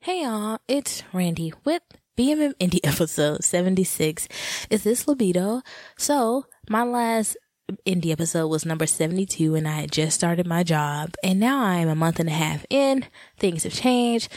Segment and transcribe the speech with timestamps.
[0.00, 1.82] Hey y'all, it's Randy with
[2.16, 4.28] BMM Indie episode 76.
[4.70, 5.62] Is this libido?
[5.98, 7.36] So, my last
[7.84, 11.78] indie episode was number 72 and I had just started my job and now I
[11.78, 13.06] am a month and a half in.
[13.40, 14.30] Things have changed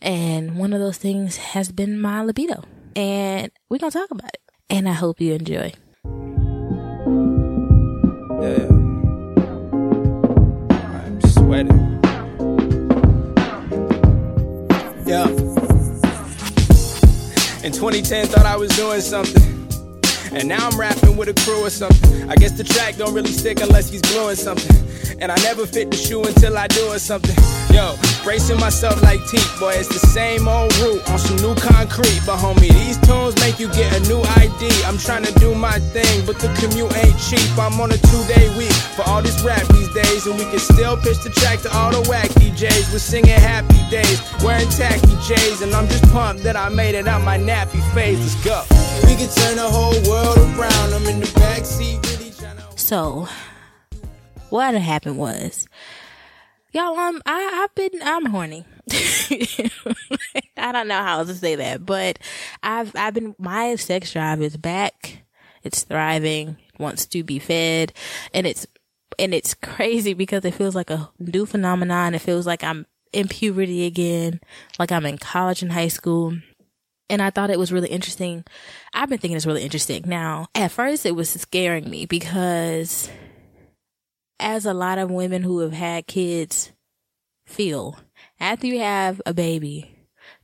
[0.00, 2.62] and one of those things has been my libido
[2.94, 4.40] and we're going to talk about it.
[4.70, 5.72] And I hope you enjoy.
[8.40, 8.68] Yeah.
[10.70, 11.97] I'm sweating.
[15.08, 15.26] Yeah.
[17.64, 19.57] In 2010, thought I was doing something.
[20.32, 22.28] And now I'm rapping with a crew or something.
[22.28, 24.76] I guess the track don't really stick unless he's gluing something.
[25.20, 27.34] And I never fit the shoe until I do or something.
[27.72, 32.20] Yo, bracing myself like teeth, boy, it's the same old route on some new concrete.
[32.26, 34.68] But homie, these tunes make you get a new ID.
[34.84, 37.48] I'm trying to do my thing, but the commute ain't cheap.
[37.58, 40.26] I'm on a two day week for all this rap these days.
[40.26, 42.92] And we can still pitch the track to all the whack DJs.
[42.92, 45.62] We're singing happy days, wearing tacky J's.
[45.62, 48.20] And I'm just pumped that I made it out my nappy phase.
[48.20, 48.62] Let's go.
[49.06, 50.94] We can turn the whole world around.
[50.94, 52.78] I'm in the backseat, really trying to.
[52.78, 53.28] So,
[54.50, 55.66] what happened was,
[56.72, 58.64] y'all, um, I, I've been, I'm horny.
[60.56, 62.18] I don't know how else to say that, but
[62.62, 65.24] I've, I've been, my sex drive is back.
[65.62, 67.92] It's thriving, wants to be fed,
[68.32, 68.66] and it's,
[69.18, 72.14] and it's crazy because it feels like a new phenomenon.
[72.14, 74.40] It feels like I'm in puberty again,
[74.78, 76.34] like I'm in college and high school.
[77.10, 78.44] And I thought it was really interesting.
[78.92, 80.04] I've been thinking it's really interesting.
[80.06, 83.10] Now, at first it was scaring me because
[84.38, 86.72] as a lot of women who have had kids
[87.46, 87.98] feel,
[88.38, 89.94] after you have a baby,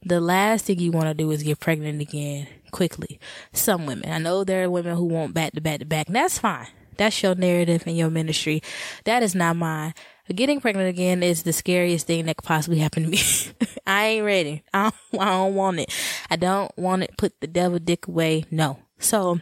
[0.03, 3.21] the last thing you want to do is get pregnant again quickly.
[3.53, 6.17] Some women, I know there are women who want back to back to back, and
[6.17, 6.67] that's fine.
[6.97, 8.63] That's your narrative and your ministry.
[9.05, 9.95] That is not mine.
[10.33, 13.19] Getting pregnant again is the scariest thing that could possibly happen to me.
[13.87, 14.63] I ain't ready.
[14.73, 15.93] I don't, I don't want it.
[16.31, 17.17] I don't want it.
[17.19, 18.45] Put the devil dick away.
[18.51, 18.79] No.
[18.99, 19.41] So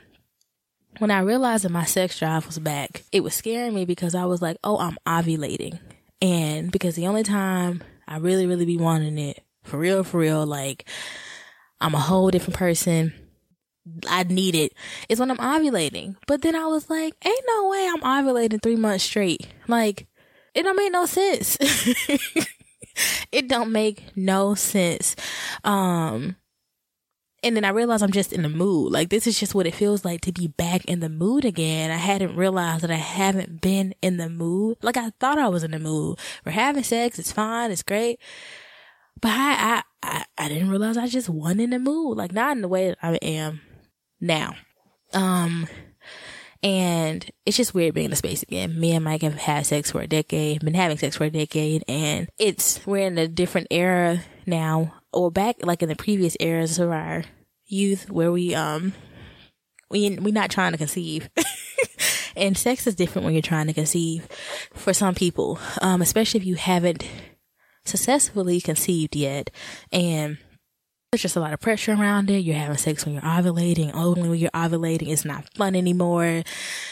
[0.99, 4.25] when I realized that my sex drive was back, it was scaring me because I
[4.25, 5.79] was like, oh, I'm ovulating.
[6.21, 10.45] And because the only time I really, really be wanting it, for real, for real,
[10.45, 10.89] like,
[11.81, 13.15] I'm a whole different person.
[14.09, 14.73] I need it
[15.09, 16.17] is when I'm ovulating.
[16.27, 19.49] But then I was like, ain't no way I'm ovulating three months straight.
[19.67, 20.07] Like,
[20.55, 21.57] it don't make no sense.
[23.33, 25.17] it don't make no sense.
[25.65, 26.37] Um,
[27.43, 28.93] and then I realized I'm just in the mood.
[28.93, 31.91] Like this is just what it feels like to be back in the mood again.
[31.91, 34.79] I hadn't realized that I haven't been in the mood.
[34.83, 36.19] Like I thought I was in the mood.
[36.45, 37.19] We're having sex.
[37.19, 37.71] It's fine.
[37.71, 38.21] It's great.
[39.21, 42.17] But I, I, I, I didn't realize I just wasn't in the mood.
[42.17, 43.61] Like not in the way that I am
[44.21, 44.55] now.
[45.13, 45.67] Um,
[46.63, 48.79] and it's just weird being in the space again.
[48.79, 51.85] Me and Mike have had sex for a decade, been having sex for a decade,
[51.89, 56.79] and it's, we're in a different era now, or back like in the previous eras
[56.79, 57.25] of our
[57.67, 58.93] youth where we, um,
[59.91, 61.29] we, we're not trying to conceive.
[62.37, 64.29] and sex is different when you're trying to conceive
[64.73, 67.05] for some people, um, especially if you haven't
[67.85, 69.51] successfully conceived yet.
[69.91, 70.39] And
[71.13, 72.39] there's just a lot of pressure around it.
[72.39, 73.95] You're having sex when you're ovulating.
[73.95, 76.43] Only when you're ovulating, it's not fun anymore.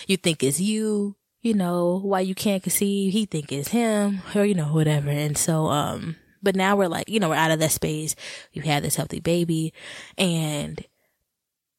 [0.07, 1.17] You think it's you.
[1.41, 3.15] You know why you can't conceive.
[3.15, 5.09] He think it's him, or you know whatever.
[5.09, 8.15] And so, um, but now we're like, you know, we're out of that space.
[8.53, 9.73] You had this healthy baby,
[10.19, 10.85] and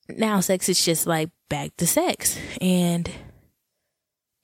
[0.10, 3.08] now sex is just like back to sex, and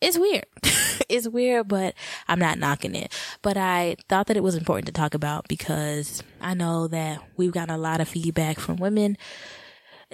[0.01, 0.45] it's weird.
[1.09, 1.95] it's weird, but
[2.27, 3.11] I'm not knocking it.
[3.41, 7.51] But I thought that it was important to talk about because I know that we've
[7.51, 9.17] gotten a lot of feedback from women,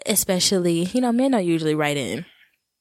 [0.06, 2.25] especially, you know, men don't usually write in.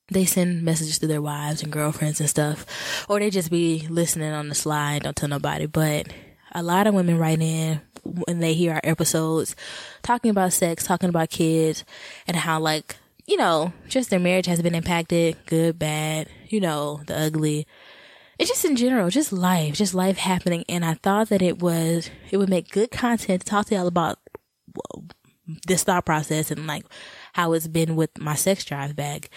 [0.09, 4.33] They send messages to their wives and girlfriends and stuff, or they just be listening
[4.33, 5.67] on the slide, don't tell nobody.
[5.67, 6.09] But
[6.53, 9.57] a lot of women write in when they hear our episodes
[10.03, 11.85] talking about sex, talking about kids,
[12.27, 12.97] and how like
[13.27, 17.67] you know, just their marriage has been impacted, good, bad, you know, the ugly.
[18.39, 20.65] It's just in general, just life, just life happening.
[20.69, 23.87] And I thought that it was, it would make good content to talk to y'all
[23.87, 24.19] about
[25.67, 26.85] this thought process and like
[27.35, 29.29] how it's been with my sex drive back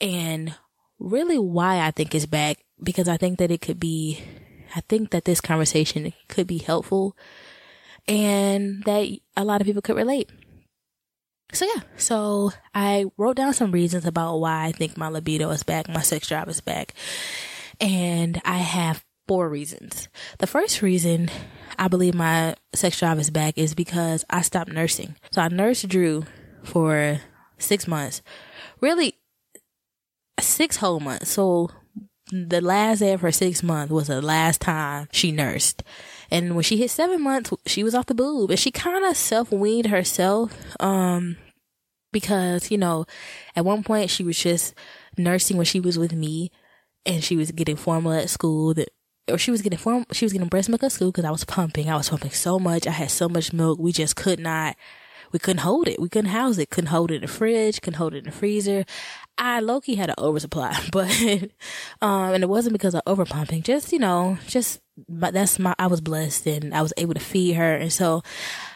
[0.00, 0.54] and
[0.98, 4.22] really why I think it's back because I think that it could be,
[4.74, 7.16] I think that this conversation could be helpful
[8.08, 10.30] and that a lot of people could relate.
[11.52, 15.62] So yeah, so I wrote down some reasons about why I think my libido is
[15.62, 16.94] back, my sex drive is back.
[17.80, 20.08] And I have four reasons.
[20.38, 21.30] The first reason
[21.78, 25.16] I believe my sex drive is back is because I stopped nursing.
[25.30, 26.24] So I nursed Drew
[26.62, 27.20] for
[27.58, 28.22] six months.
[28.80, 29.14] Really,
[30.40, 31.30] six whole months.
[31.30, 31.70] So
[32.32, 35.82] the last day of her six month was the last time she nursed.
[36.30, 39.16] And when she hit seven months, she was off the boob and she kind of
[39.16, 40.54] self weaned herself.
[40.80, 41.36] Um,
[42.12, 43.06] because, you know,
[43.56, 44.74] at one point she was just
[45.16, 46.50] nursing when she was with me
[47.06, 48.88] and she was getting formula at school that,
[49.28, 51.44] or she was getting form, she was getting breast milk at school because I was
[51.44, 51.88] pumping.
[51.88, 52.86] I was pumping so much.
[52.86, 53.78] I had so much milk.
[53.78, 54.76] We just could not,
[55.32, 56.00] we couldn't hold it.
[56.00, 56.70] We couldn't house it.
[56.70, 57.80] Couldn't hold it in the fridge.
[57.80, 58.84] Couldn't hold it in the freezer.
[59.42, 61.10] I low key had an oversupply, but,
[62.02, 63.62] um, and it wasn't because of overpumping.
[63.64, 67.54] Just, you know, just, that's my, I was blessed and I was able to feed
[67.54, 67.74] her.
[67.74, 68.22] And so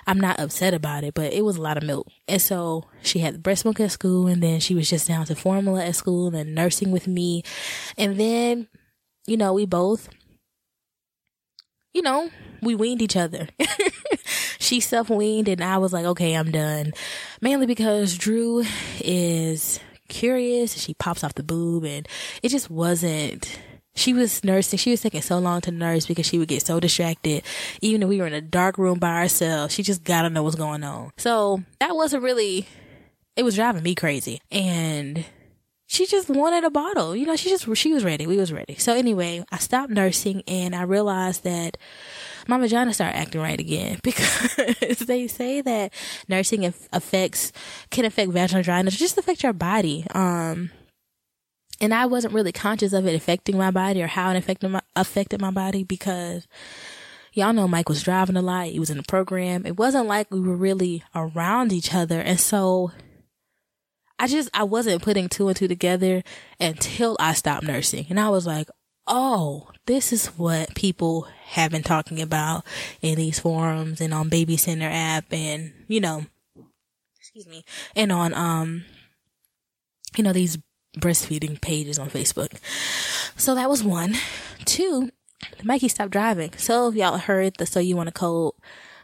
[0.06, 2.08] I'm not upset about it, but it was a lot of milk.
[2.26, 5.34] And so she had breast milk at school and then she was just down to
[5.34, 7.42] formula at school and nursing with me.
[7.98, 8.68] And then,
[9.26, 10.08] you know, we both,
[11.92, 12.30] you know,
[12.62, 13.48] we weaned each other.
[14.58, 16.94] she self weaned and I was like, okay, I'm done.
[17.42, 18.64] Mainly because Drew
[19.00, 19.78] is
[20.08, 20.74] curious.
[20.74, 22.08] She pops off the boob and
[22.42, 23.58] it just wasn't,
[23.94, 24.78] she was nursing.
[24.78, 27.42] She was taking so long to nurse because she would get so distracted.
[27.80, 30.56] Even if we were in a dark room by ourselves, she just gotta know what's
[30.56, 31.12] going on.
[31.16, 32.66] So that wasn't really,
[33.36, 34.40] it was driving me crazy.
[34.50, 35.24] And
[35.86, 37.14] she just wanted a bottle.
[37.14, 38.26] You know, she just, she was ready.
[38.26, 38.74] We was ready.
[38.76, 41.76] So anyway, I stopped nursing and I realized that
[42.46, 45.92] my vagina started acting right again because they say that
[46.28, 47.52] nursing affects,
[47.90, 50.06] can affect vaginal dryness, just affect your body.
[50.14, 50.70] Um,
[51.80, 54.80] and I wasn't really conscious of it affecting my body or how it affected my,
[54.94, 56.46] affected my body because
[57.32, 58.68] y'all know Mike was driving a lot.
[58.68, 59.66] He was in the program.
[59.66, 62.20] It wasn't like we were really around each other.
[62.20, 62.92] And so
[64.18, 66.22] I just, I wasn't putting two and two together
[66.60, 68.06] until I stopped nursing.
[68.08, 68.68] And I was like,
[69.06, 72.64] oh, this is what people have been talking about
[73.02, 76.24] in these forums and on Baby Center app and, you know,
[77.18, 77.64] excuse me,
[77.94, 78.84] and on, um,
[80.16, 80.58] you know, these
[80.98, 82.52] breastfeeding pages on Facebook.
[83.36, 84.14] So that was one.
[84.64, 85.10] Two,
[85.62, 86.52] Mikey stopped driving.
[86.56, 88.54] So if y'all heard the So You Want to Code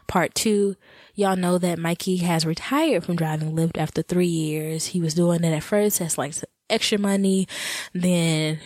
[0.07, 0.75] part two,
[1.13, 4.87] y'all know that Mikey has retired from driving Lyft after three years.
[4.87, 6.33] He was doing it at first as like
[6.69, 7.47] extra money,
[7.93, 8.59] then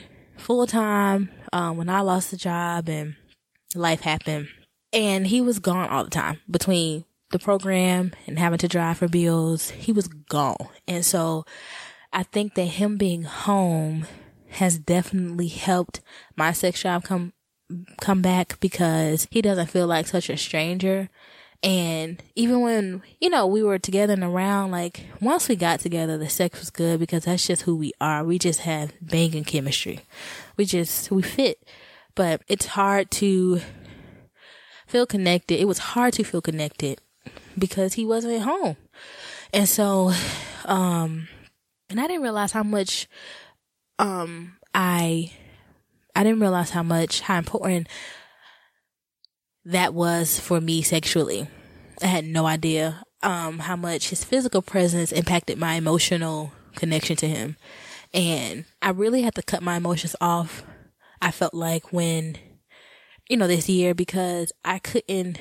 [0.46, 3.16] full time um, when I lost the job and
[3.74, 4.48] life happened.
[4.94, 9.08] And he was gone all the time between the program and having to drive for
[9.08, 9.72] bills.
[9.72, 10.68] He was gone.
[10.88, 11.46] And so
[12.14, 14.06] I think that him being home
[14.50, 16.02] has definitely helped
[16.36, 17.34] my sex drive come
[18.00, 21.10] come back because he doesn't feel like such a stranger
[21.66, 26.16] and even when, you know, we were together and around, like once we got together,
[26.16, 28.24] the sex was good because that's just who we are.
[28.24, 30.02] We just have banging chemistry.
[30.58, 31.68] We just, we fit.
[32.14, 33.62] But it's hard to
[34.86, 35.60] feel connected.
[35.60, 37.02] It was hard to feel connected
[37.58, 38.78] because he wasn't at home.
[39.52, 40.12] And so,
[40.66, 41.28] um,
[41.90, 43.08] and I didn't realize how much,
[43.98, 45.32] um, I,
[46.16, 47.88] I didn't realize how much, how important
[49.66, 51.48] that was for me sexually.
[52.02, 57.28] I had no idea um, how much his physical presence impacted my emotional connection to
[57.28, 57.58] him.
[58.14, 60.64] And I really had to cut my emotions off.
[61.22, 62.38] I felt like when,
[63.30, 65.40] you know, this year because I couldn't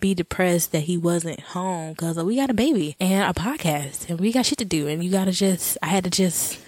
[0.00, 4.20] be depressed that he wasn't home because we got a baby and a podcast and
[4.20, 4.86] we got shit to do.
[4.86, 6.60] And you gotta just, I had to just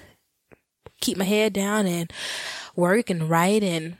[1.00, 2.12] keep my head down and
[2.74, 3.96] work and write and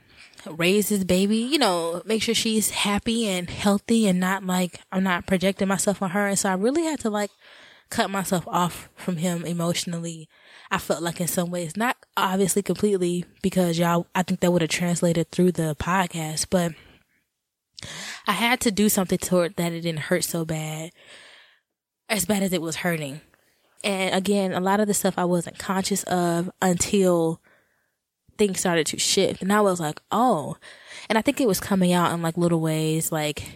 [0.51, 5.03] raise this baby, you know, make sure she's happy and healthy and not like I'm
[5.03, 6.27] not projecting myself on her.
[6.27, 7.31] And so I really had to like
[7.89, 10.27] cut myself off from him emotionally.
[10.69, 14.61] I felt like in some ways, not obviously completely because y'all, I think that would
[14.61, 16.73] have translated through the podcast, but
[18.27, 20.91] I had to do something toward that it didn't hurt so bad,
[22.09, 23.21] as bad as it was hurting.
[23.83, 27.39] And again, a lot of the stuff I wasn't conscious of until
[28.37, 29.41] things started to shift.
[29.41, 30.57] And I was like, oh.
[31.09, 33.47] And I think it was coming out in like little ways, like,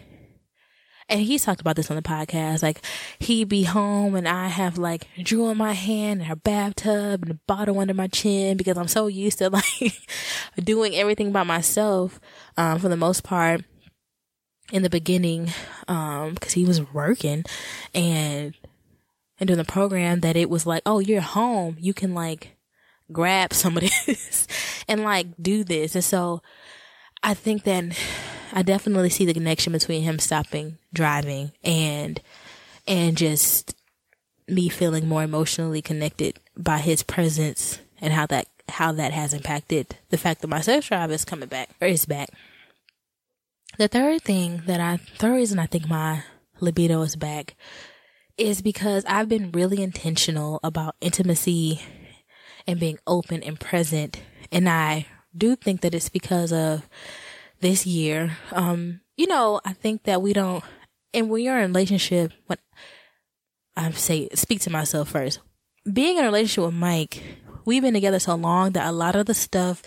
[1.11, 2.63] and he's talked about this on the podcast.
[2.63, 2.81] Like,
[3.19, 7.31] he'd be home and I have like Drew in my hand and her bathtub and
[7.31, 9.93] a bottle under my chin because I'm so used to like
[10.63, 12.19] doing everything by myself,
[12.57, 13.63] um, for the most part
[14.71, 15.51] in the beginning,
[15.89, 17.43] um, cause he was working
[17.93, 18.55] and,
[19.37, 21.75] and doing the program that it was like, oh, you're home.
[21.77, 22.55] You can like,
[23.11, 24.47] grab some of this
[24.87, 25.95] and like do this.
[25.95, 26.41] And so
[27.23, 27.97] I think that
[28.53, 32.19] I definitely see the connection between him stopping driving and,
[32.85, 33.75] and just
[34.47, 39.95] me feeling more emotionally connected by his presence and how that, how that has impacted
[40.09, 42.29] the fact that my sex drive is coming back or is back.
[43.77, 46.23] The third thing that I, third reason I think my
[46.59, 47.55] libido is back
[48.37, 51.81] is because I've been really intentional about intimacy
[52.71, 54.21] and being open and present.
[54.51, 55.05] And I
[55.37, 56.87] do think that it's because of
[57.59, 58.37] this year.
[58.51, 60.63] Um, you know, I think that we don't,
[61.13, 62.57] and when you're in a relationship, when
[63.75, 65.39] I say, speak to myself first,
[65.91, 67.21] being in a relationship with Mike,
[67.65, 69.83] we've been together so long that a lot of the stuff,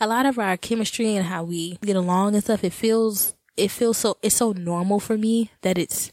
[0.00, 3.70] a lot of our chemistry and how we get along and stuff, it feels, it
[3.70, 6.12] feels so, it's so normal for me that it's,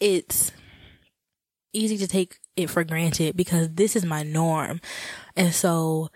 [0.00, 0.52] it's
[1.72, 4.80] easy to take it for granted because this is my norm.
[5.36, 6.10] And so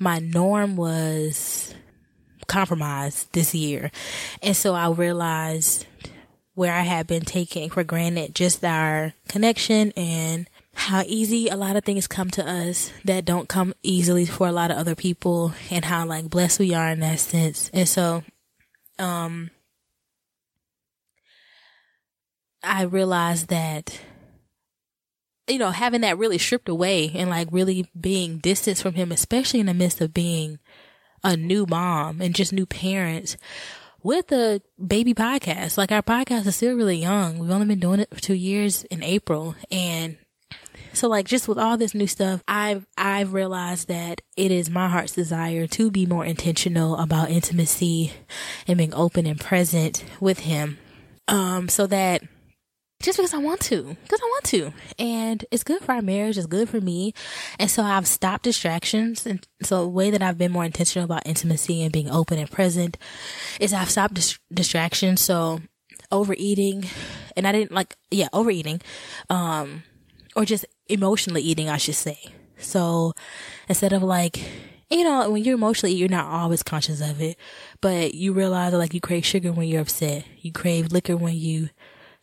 [0.00, 1.74] my norm was
[2.46, 3.90] compromised this year.
[4.42, 5.86] And so I realized
[6.54, 11.76] where I had been taking for granted just our connection and how easy a lot
[11.76, 15.52] of things come to us that don't come easily for a lot of other people
[15.70, 17.70] and how like blessed we are in that sense.
[17.72, 18.22] And so,
[18.98, 19.50] um,
[22.62, 24.00] I realized that
[25.46, 29.60] you know, having that really stripped away and like really being distanced from him, especially
[29.60, 30.58] in the midst of being
[31.22, 33.36] a new mom and just new parents
[34.02, 35.76] with a baby podcast.
[35.76, 37.38] Like our podcast is still really young.
[37.38, 39.54] We've only been doing it for two years in April.
[39.70, 40.18] And
[40.92, 44.88] so like just with all this new stuff, I've, I've realized that it is my
[44.88, 48.12] heart's desire to be more intentional about intimacy
[48.66, 50.78] and being open and present with him.
[51.26, 52.22] Um, so that
[53.04, 54.72] just because I want to, because I want to.
[54.98, 56.38] And it's good for our marriage.
[56.38, 57.12] It's good for me.
[57.58, 59.26] And so I've stopped distractions.
[59.26, 62.50] And so the way that I've been more intentional about intimacy and being open and
[62.50, 62.96] present
[63.60, 65.20] is I've stopped dis- distractions.
[65.20, 65.60] So
[66.10, 66.86] overeating
[67.36, 68.80] and I didn't like, yeah, overeating,
[69.28, 69.82] um,
[70.34, 72.18] or just emotionally eating, I should say.
[72.56, 73.12] So
[73.68, 74.40] instead of like,
[74.90, 77.36] you know, when you're emotionally, you're not always conscious of it,
[77.80, 80.24] but you realize that like you crave sugar when you're upset.
[80.40, 81.68] You crave liquor when you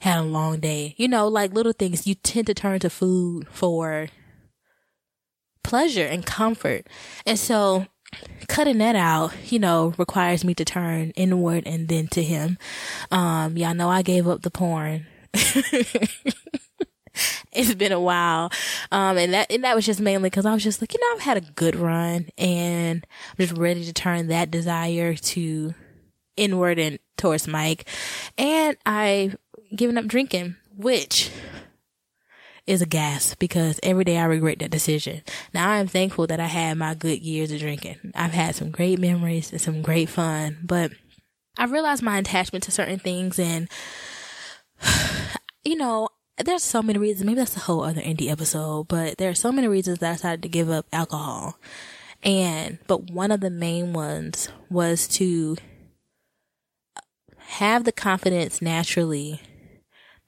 [0.01, 0.95] had a long day.
[0.97, 4.09] You know, like little things you tend to turn to food for
[5.63, 6.87] pleasure and comfort.
[7.25, 7.85] And so
[8.47, 12.57] cutting that out, you know, requires me to turn inward and then to him.
[13.11, 15.05] Um, y'all know I gave up the porn.
[17.53, 18.51] it's been a while.
[18.91, 21.15] Um, and that, and that was just mainly cause I was just like, you know,
[21.15, 25.75] I've had a good run and I'm just ready to turn that desire to
[26.37, 27.87] inward and towards Mike.
[28.37, 29.35] And I
[29.75, 31.31] giving up drinking, which
[32.67, 35.21] is a gas because every day I regret that decision.
[35.53, 37.97] Now I am thankful that I had my good years of drinking.
[38.15, 40.91] I've had some great memories and some great fun, but
[41.57, 43.69] I realized my attachment to certain things and,
[45.63, 47.25] you know, there's so many reasons.
[47.25, 50.13] Maybe that's a whole other indie episode, but there are so many reasons that I
[50.13, 51.59] decided to give up alcohol.
[52.23, 55.57] And, but one of the main ones was to
[57.37, 59.41] have the confidence naturally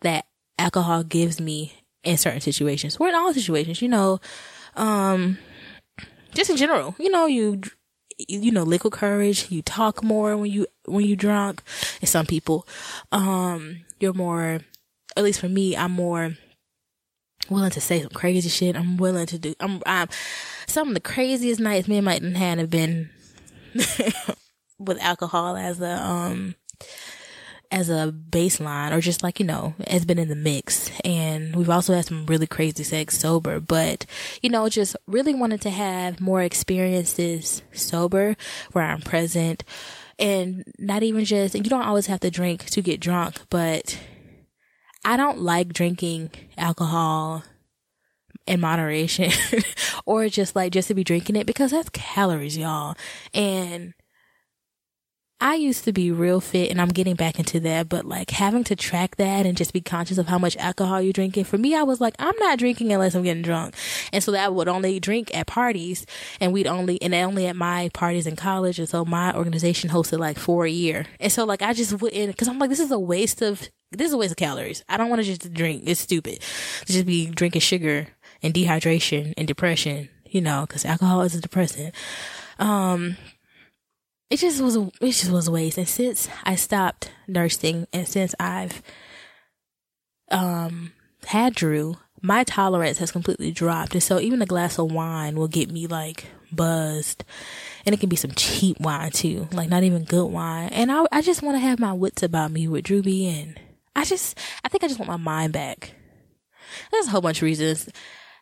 [0.04, 0.26] that
[0.58, 4.20] alcohol gives me in certain situations or in all situations, you know,
[4.76, 5.38] um,
[6.34, 7.62] just in general, you know, you,
[8.18, 11.62] you know, liquid courage, you talk more when you, when you drunk
[12.02, 12.68] and some people,
[13.12, 14.60] um, you're more,
[15.16, 16.36] at least for me, I'm more
[17.50, 18.76] willing to say some crazy shit.
[18.76, 20.10] I'm willing to do, I'm, I'm,
[20.68, 23.10] some of the craziest nights me and Mike had have been
[24.80, 26.56] with alcohol as a, um,
[27.74, 30.92] as a baseline or just like, you know, has been in the mix.
[31.04, 34.06] And we've also had some really crazy sex sober, but,
[34.44, 38.38] you know, just really wanted to have more experiences sober
[38.74, 39.64] where I'm present
[40.20, 44.00] and not even just, you don't always have to drink to get drunk, but
[45.04, 47.44] I don't like drinking alcohol
[48.46, 49.32] in moderation
[50.06, 52.96] or just like just to be drinking it because that's calories, y'all.
[53.34, 53.96] And
[55.44, 58.64] I used to be real fit and I'm getting back into that, but like having
[58.64, 61.44] to track that and just be conscious of how much alcohol you're drinking.
[61.44, 63.76] For me, I was like, I'm not drinking unless I'm getting drunk.
[64.14, 66.06] And so that would only drink at parties
[66.40, 68.80] and we'd only, and only at my parties in college.
[68.80, 71.06] And so my organization hosted like four a year.
[71.20, 74.08] And so like I just wouldn't, cause I'm like, this is a waste of, this
[74.08, 74.82] is a waste of calories.
[74.88, 75.84] I don't want to just drink.
[75.86, 76.40] It's stupid
[76.86, 78.08] to just be drinking sugar
[78.42, 81.94] and dehydration and depression, you know, cause alcohol is a depressant.
[82.60, 83.18] Um,
[84.34, 85.78] it just was it just was a waste.
[85.78, 88.82] And since I stopped nursing and since I've
[90.32, 90.92] um
[91.26, 93.94] had Drew, my tolerance has completely dropped.
[93.94, 97.24] And so even a glass of wine will get me like buzzed.
[97.86, 100.70] And it can be some cheap wine too, like not even good wine.
[100.70, 103.60] And I, I just want to have my wits about me with Drewby and
[103.96, 105.94] I just, I think I just want my mind back.
[106.92, 107.88] There's a whole bunch of reasons.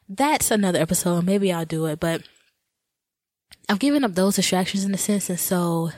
[0.07, 1.25] That's another episode.
[1.25, 2.23] Maybe I'll do it, but
[3.69, 5.29] I've given up those distractions in a sense.
[5.29, 5.91] And so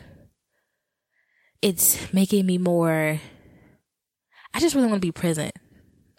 [1.61, 3.19] it's making me more,
[4.53, 5.53] I just really want to be present.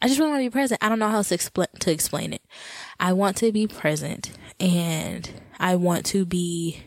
[0.03, 0.83] I just really want to be present.
[0.83, 2.43] I don't know how else to, expl- to explain it.
[2.99, 6.83] I want to be present and I want to be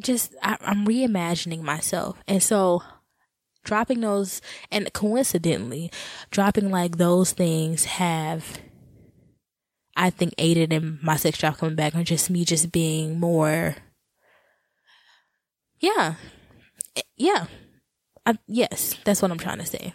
[0.00, 2.18] just, I, I'm reimagining myself.
[2.28, 2.82] And so
[3.64, 5.90] dropping those and coincidentally
[6.30, 8.58] dropping like those things have
[9.96, 13.76] i think aided in my sex drive coming back or just me just being more
[15.80, 16.14] yeah.
[17.16, 17.46] Yeah.
[18.24, 19.94] I, yes that's what i'm trying to say.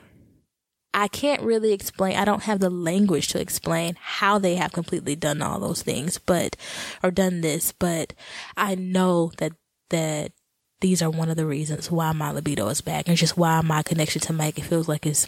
[0.94, 5.16] I can't really explain i don't have the language to explain how they have completely
[5.16, 6.56] done all those things but
[7.04, 8.14] or done this but
[8.58, 9.54] i know that
[9.90, 10.32] that
[10.80, 13.82] these are one of the reasons why my libido is back and just why my
[13.82, 15.28] connection to Mike it feels like is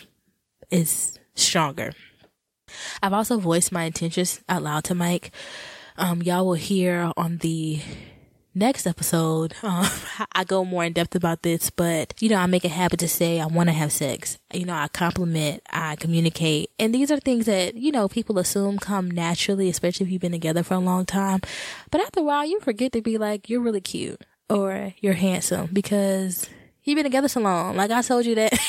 [0.70, 1.94] is stronger.
[3.02, 5.32] I've also voiced my intentions out loud to Mike.
[5.98, 7.82] Um, y'all will hear on the
[8.56, 9.54] next episode.
[9.64, 9.88] Um,
[10.34, 13.08] I go more in depth about this, but you know, I make a habit to
[13.08, 14.38] say I want to have sex.
[14.54, 18.80] You know, I compliment, I communicate, and these are things that you know people assume
[18.80, 21.42] come naturally, especially if you've been together for a long time.
[21.92, 25.70] But after a while, you forget to be like, "You're really cute." or you're handsome
[25.72, 26.50] because
[26.84, 27.76] you've been together so long.
[27.76, 28.54] Like I told you that.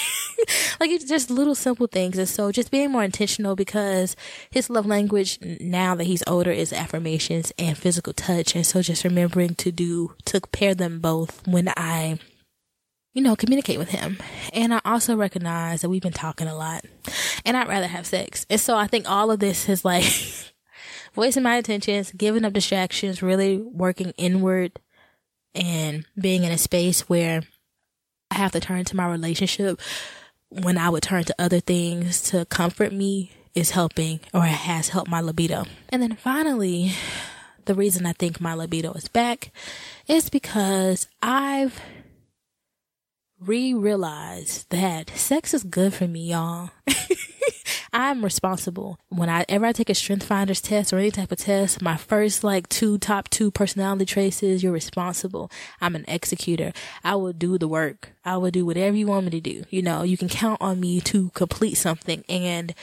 [0.80, 2.16] like it's just little simple things.
[2.16, 4.16] And so just being more intentional because
[4.50, 8.56] his love language now that he's older is affirmations and physical touch.
[8.56, 12.18] And so just remembering to do, to pair them both when I,
[13.12, 14.18] you know, communicate with him.
[14.54, 16.87] And I also recognize that we've been talking a lot
[17.44, 18.46] and I'd rather have sex.
[18.49, 20.04] And so I think all of this is like
[21.14, 24.80] voicing my intentions, giving up distractions, really working inward
[25.54, 27.42] and being in a space where
[28.30, 29.78] I have to turn to my relationship
[30.50, 35.11] when I would turn to other things to comfort me is helping or has helped
[35.11, 35.64] my libido.
[35.88, 36.92] And then finally,
[37.64, 39.53] the reason I think my libido is back
[40.09, 41.81] is because I've
[43.40, 46.70] re-realized that sex is good for me, y'all.
[47.92, 48.98] I'm responsible.
[49.09, 52.68] Whenever I take a strength finders test or any type of test, my first like
[52.68, 55.50] two top two personality traits is you're responsible.
[55.81, 56.72] I'm an executor.
[57.03, 58.12] I will do the work.
[58.24, 59.64] I will do whatever you want me to do.
[59.70, 62.24] You know, you can count on me to complete something.
[62.29, 62.74] And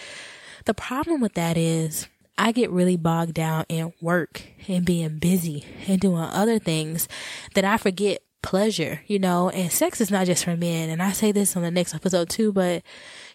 [0.65, 5.65] the problem with that is I get really bogged down in work and being busy
[5.87, 7.07] and doing other things
[7.55, 10.89] that I forget pleasure, you know, and sex is not just for men.
[10.89, 12.83] And I say this on the next episode too, but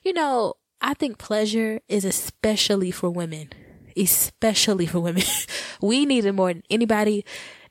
[0.04, 3.50] you know, I think pleasure is especially for women,
[3.96, 5.22] especially for women.
[5.80, 7.24] we need it more than anybody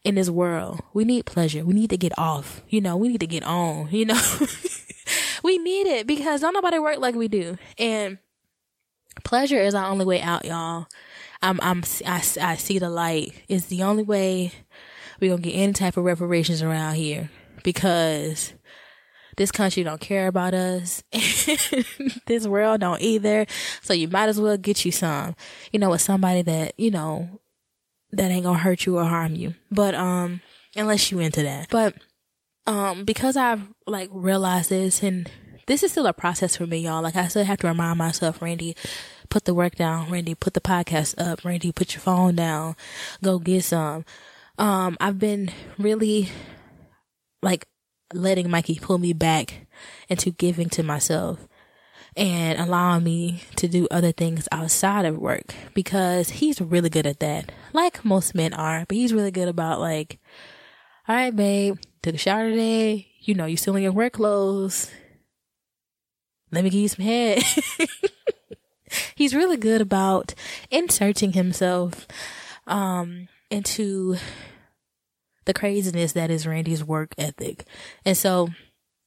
[0.04, 0.80] in this world.
[0.94, 1.66] We need pleasure.
[1.66, 2.64] We need to get off.
[2.70, 4.22] You know, we need to get on, you know.
[5.44, 7.58] we need it because don't nobody work like we do.
[7.78, 8.18] And
[9.26, 10.88] pleasure is our only way out, y'all.
[11.42, 13.34] I'm, I'm, I, I see the light.
[13.50, 14.54] It's the only way
[15.20, 17.30] we're gonna get any type of reparations around here
[17.64, 18.54] because
[19.42, 21.04] this country don't care about us.
[22.28, 23.48] this world don't either.
[23.82, 25.36] So you might as well get you some,
[25.72, 27.42] you know, with somebody that, you know,
[28.12, 29.56] that ain't gonna hurt you or harm you.
[29.72, 30.42] But, um,
[30.76, 31.70] unless you into that.
[31.72, 31.96] But,
[32.68, 35.28] um, because I've like realized this and
[35.66, 37.02] this is still a process for me, y'all.
[37.02, 38.76] Like I still have to remind myself, Randy,
[39.30, 40.12] put the work down.
[40.12, 41.44] Randy, put the podcast up.
[41.44, 42.76] Randy, put your phone down.
[43.24, 44.06] Go get some.
[44.60, 45.50] Um, I've been
[45.80, 46.30] really
[47.42, 47.66] like
[48.14, 49.68] letting Mikey pull me back
[50.10, 51.48] into giving to myself
[52.16, 57.20] and allowing me to do other things outside of work because he's really good at
[57.20, 57.52] that.
[57.74, 60.20] Like most men are, but he's really good about like,
[61.08, 63.08] all right, babe, took a shower today.
[63.20, 64.92] You know, you're still in your work clothes.
[66.52, 67.44] Let me give you some head.
[69.16, 70.34] he's really good about
[70.70, 72.08] inserting himself,
[72.68, 74.18] um, into
[75.46, 77.66] the craziness that is Randy's work ethic.
[78.06, 78.50] And so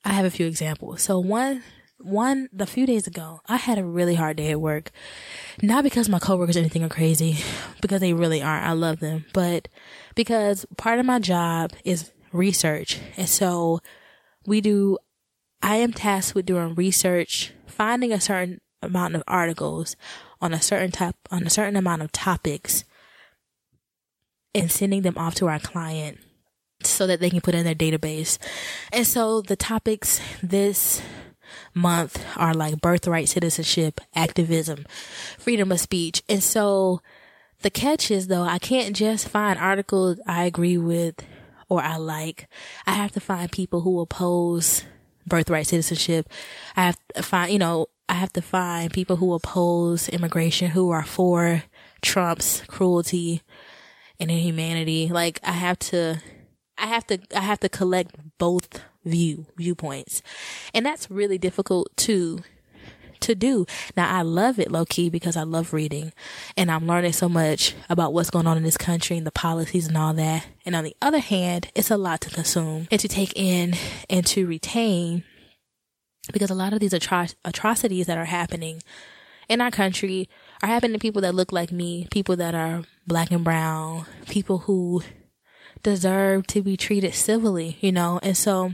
[0.05, 1.03] I have a few examples.
[1.03, 1.63] So one,
[1.99, 4.91] one, the few days ago, I had a really hard day at work.
[5.63, 7.39] Not because my coworkers or anything are crazy,
[7.81, 8.67] because they really aren't.
[8.67, 9.69] I love them, but
[10.15, 12.99] because part of my job is research.
[13.17, 13.81] And so
[14.47, 14.99] we do,
[15.63, 19.97] I am tasked with doing research, finding a certain amount of articles
[20.43, 22.85] on a certain type, on a certain amount of topics
[24.55, 26.19] and sending them off to our client
[26.87, 28.39] so that they can put in their database.
[28.93, 31.03] And so the topics this
[31.75, 34.87] month are like birthright citizenship, activism,
[35.39, 36.23] freedom of speech.
[36.29, 37.01] And so
[37.63, 41.17] the catch is though, I can't just find articles I agree with
[41.69, 42.49] or I like.
[42.87, 44.85] I have to find people who oppose
[45.27, 46.29] birthright citizenship.
[46.77, 50.91] I have to find, you know, I have to find people who oppose immigration, who
[50.91, 51.63] are for
[52.03, 53.43] Trump's cruelty
[54.21, 55.09] and inhumanity.
[55.09, 56.21] Like I have to,
[56.79, 60.23] I have to, I have to collect both view, viewpoints.
[60.73, 62.41] And that's really difficult to,
[63.21, 63.67] to do.
[63.97, 66.13] Now I love it low key because I love reading
[66.57, 69.87] and I'm learning so much about what's going on in this country and the policies
[69.87, 70.47] and all that.
[70.65, 73.75] And on the other hand, it's a lot to consume and to take in
[74.11, 75.25] and to retain
[76.33, 78.83] because a lot of these atro- atrocities that are happening
[79.49, 80.29] in our country
[80.63, 84.59] are happening to people that look like me, people that are black and brown, people
[84.59, 85.03] who
[85.85, 88.19] deserve to be treated civilly, you know?
[88.25, 88.73] And so,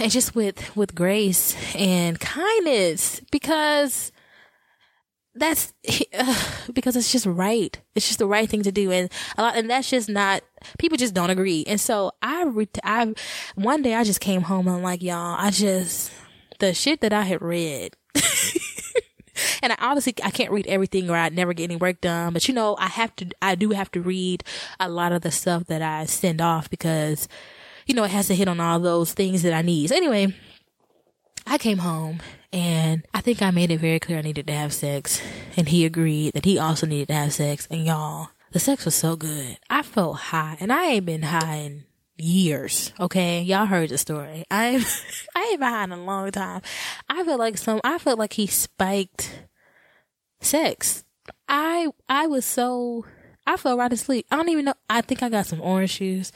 [0.00, 4.10] and just with, with grace and kindness because
[5.36, 5.72] that's
[6.72, 7.80] because it's just right.
[7.94, 8.90] It's just the right thing to do.
[8.90, 10.42] And a lot, and that's just not,
[10.78, 11.64] people just don't agree.
[11.66, 12.50] And so I,
[12.82, 13.14] I,
[13.54, 16.10] one day I just came home and I'm like, y'all, I just,
[16.58, 17.94] the shit that I had read,
[19.64, 22.46] and I obviously I can't read everything or I'd never get any work done, but
[22.48, 24.44] you know, I have to, I do have to read
[24.78, 27.28] a lot of the stuff that I send off because,
[27.86, 29.88] you know, it has to hit on all those things that I need.
[29.88, 30.34] So anyway,
[31.46, 32.20] I came home
[32.52, 35.20] and I think I made it very clear I needed to have sex.
[35.56, 37.66] And he agreed that he also needed to have sex.
[37.70, 39.58] And y'all, the sex was so good.
[39.68, 41.84] I felt high and I ain't been high in
[42.16, 42.92] years.
[42.98, 43.42] Okay.
[43.42, 44.44] Y'all heard the story.
[44.50, 44.84] I,
[45.36, 46.62] I ain't been high in a long time.
[47.08, 49.30] I felt like some, I felt like he spiked
[50.44, 51.04] sex.
[51.48, 53.04] I, I was so,
[53.46, 54.26] I fell right asleep.
[54.30, 54.74] I don't even know.
[54.88, 56.32] I think I got some orange juice.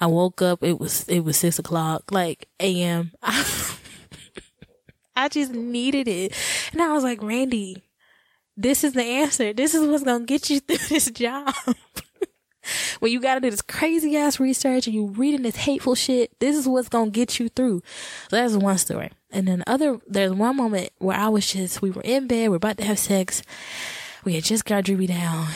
[0.00, 0.62] I woke up.
[0.62, 3.12] It was, it was six o'clock, like AM.
[5.16, 6.34] I just needed it.
[6.72, 7.82] And I was like, Randy,
[8.56, 9.52] this is the answer.
[9.52, 11.54] This is what's to get you through this job.
[13.00, 16.38] when you got to do this crazy ass research and you reading this hateful shit,
[16.40, 17.82] this is what's to get you through.
[18.30, 19.10] So that's one story.
[19.36, 22.56] And then other, there's one moment where I was just, we were in bed, we're
[22.56, 23.42] about to have sex.
[24.24, 25.48] We had just got Dreamy down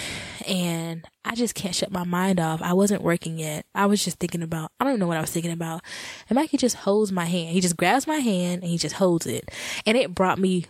[0.46, 2.60] and I just can't shut my mind off.
[2.60, 3.64] I wasn't working yet.
[3.74, 5.80] I was just thinking about, I don't know what I was thinking about.
[6.28, 7.54] And Mikey just holds my hand.
[7.54, 9.48] He just grabs my hand and he just holds it.
[9.86, 10.66] And it brought me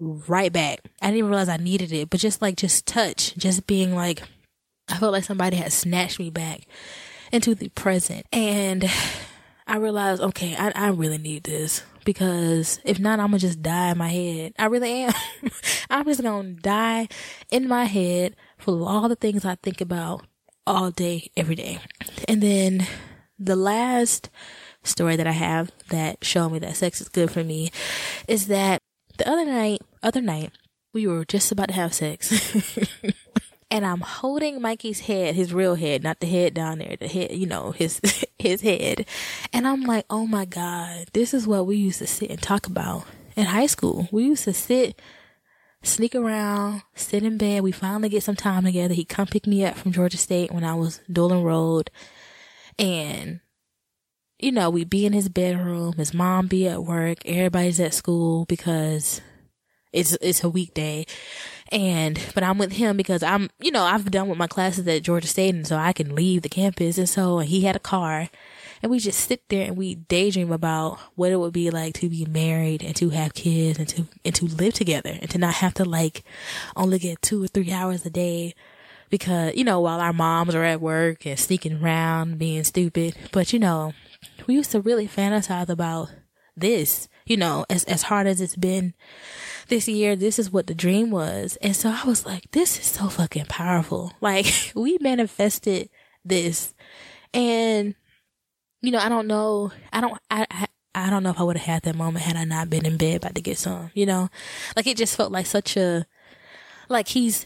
[0.00, 0.80] right back.
[1.02, 4.22] I didn't realize I needed it, but just like, just touch, just being like,
[4.88, 6.62] I felt like somebody had snatched me back
[7.30, 8.24] into the present.
[8.32, 8.90] And
[9.66, 13.90] I realized, okay, I, I really need this because if not, I'm gonna just die
[13.90, 14.54] in my head.
[14.58, 15.12] I really am.
[15.90, 17.08] I'm just gonna die
[17.50, 20.24] in my head for all the things I think about
[20.66, 21.80] all day, every day.
[22.26, 22.86] And then
[23.38, 24.30] the last
[24.84, 27.70] story that I have that showed me that sex is good for me
[28.26, 28.80] is that
[29.18, 30.52] the other night, other night,
[30.94, 32.32] we were just about to have sex.
[33.76, 37.32] and I'm holding Mikey's head, his real head, not the head down there, the head,
[37.32, 38.00] you know, his,
[38.38, 39.04] his head.
[39.52, 42.66] And I'm like, oh my God, this is what we used to sit and talk
[42.66, 43.04] about
[43.36, 44.08] in high school.
[44.10, 44.98] We used to sit,
[45.82, 47.62] sneak around, sit in bed.
[47.62, 48.94] We finally get some time together.
[48.94, 51.90] He come pick me up from Georgia State when I was dual enrolled.
[52.78, 53.40] And,
[54.38, 55.92] you know, we'd be in his bedroom.
[55.98, 57.18] His mom be at work.
[57.26, 59.20] Everybody's at school because
[59.92, 61.04] it's, it's a weekday.
[61.72, 65.02] And, but I'm with him because I'm, you know, I've done with my classes at
[65.02, 66.96] Georgia State and so I can leave the campus.
[66.98, 68.28] And so he had a car
[68.82, 72.08] and we just sit there and we daydream about what it would be like to
[72.08, 75.54] be married and to have kids and to, and to live together and to not
[75.54, 76.22] have to like
[76.76, 78.54] only get two or three hours a day
[79.10, 83.16] because, you know, while our moms are at work and sneaking around being stupid.
[83.32, 83.92] But, you know,
[84.46, 86.10] we used to really fantasize about
[86.56, 88.94] this, you know, as, as hard as it's been
[89.68, 91.56] this year, this is what the dream was.
[91.62, 94.12] And so I was like, this is so fucking powerful.
[94.20, 95.90] Like we manifested
[96.24, 96.74] this
[97.32, 97.94] and
[98.82, 101.58] you know, I don't know, I don't, I, I I don't know if I would
[101.58, 104.06] have had that moment had I not been in bed about to get some, you
[104.06, 104.30] know?
[104.74, 106.06] Like it just felt like such a,
[106.88, 107.44] like he's,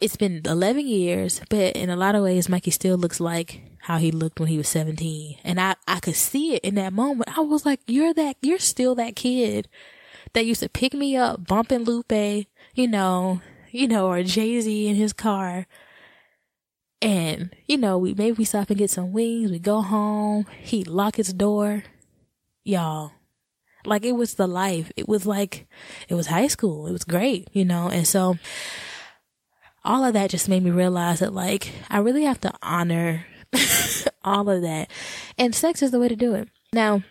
[0.00, 3.98] it's been 11 years, but in a lot of ways, Mikey still looks like how
[3.98, 5.38] he looked when he was 17.
[5.44, 7.36] And I, I could see it in that moment.
[7.36, 9.68] I was like, you're that, you're still that kid
[10.32, 14.88] that used to pick me up, bumping Lupe, you know, you know, or Jay Z
[14.88, 15.66] in his car.
[17.00, 20.84] And, you know, we maybe we stop and get some wings, we go home, he
[20.84, 21.84] lock his door.
[22.64, 23.12] Y'all.
[23.84, 24.90] Like it was the life.
[24.96, 25.66] It was like
[26.08, 26.86] it was high school.
[26.86, 28.36] It was great, you know, and so
[29.84, 33.24] all of that just made me realize that like I really have to honor
[34.24, 34.90] all of that.
[35.38, 36.48] And sex is the way to do it.
[36.72, 37.02] Now,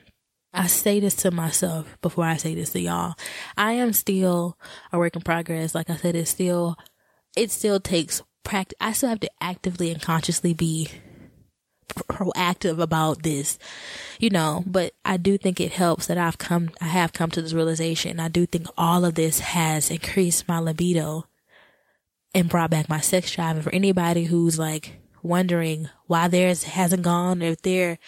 [0.57, 3.13] I say this to myself before I say this to y'all.
[3.55, 4.57] I am still
[4.91, 5.75] a work in progress.
[5.75, 6.75] Like I said, it's still
[7.35, 8.77] it still takes practice.
[8.81, 10.89] I still have to actively and consciously be
[11.87, 13.57] proactive about this,
[14.19, 17.41] you know, but I do think it helps that I've come, I have come to
[17.41, 18.19] this realization.
[18.19, 21.27] I do think all of this has increased my libido
[22.33, 23.55] and brought back my sex drive.
[23.55, 27.99] And for anybody who's like wondering why theirs hasn't gone, or if their,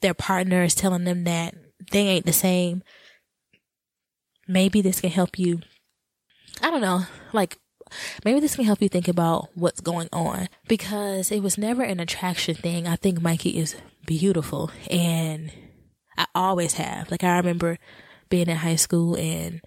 [0.00, 1.54] their partner is telling them that
[1.90, 2.82] they ain't the same,
[4.48, 5.60] maybe this can help you.
[6.62, 7.58] I don't know, like
[8.24, 12.00] maybe this can help you think about what's going on because it was never an
[12.00, 12.86] attraction thing.
[12.86, 13.76] I think Mikey is
[14.06, 15.52] beautiful and
[16.16, 17.10] I always have.
[17.10, 17.78] Like I remember
[18.28, 19.60] being in high school and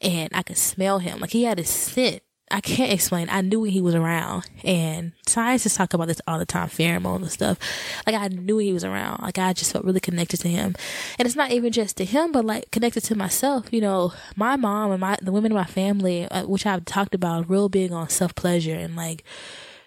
[0.00, 1.20] and I could smell him.
[1.20, 3.28] Like he had a scent I can't explain.
[3.30, 7.30] I knew he was around and scientists talk about this all the time, pheromones and
[7.30, 7.58] stuff.
[8.06, 9.22] Like I knew he was around.
[9.22, 10.74] Like I just felt really connected to him.
[11.18, 13.72] And it's not even just to him, but like connected to myself.
[13.72, 17.14] You know, my mom and my, the women in my family, uh, which I've talked
[17.14, 19.22] about real big on self pleasure and like,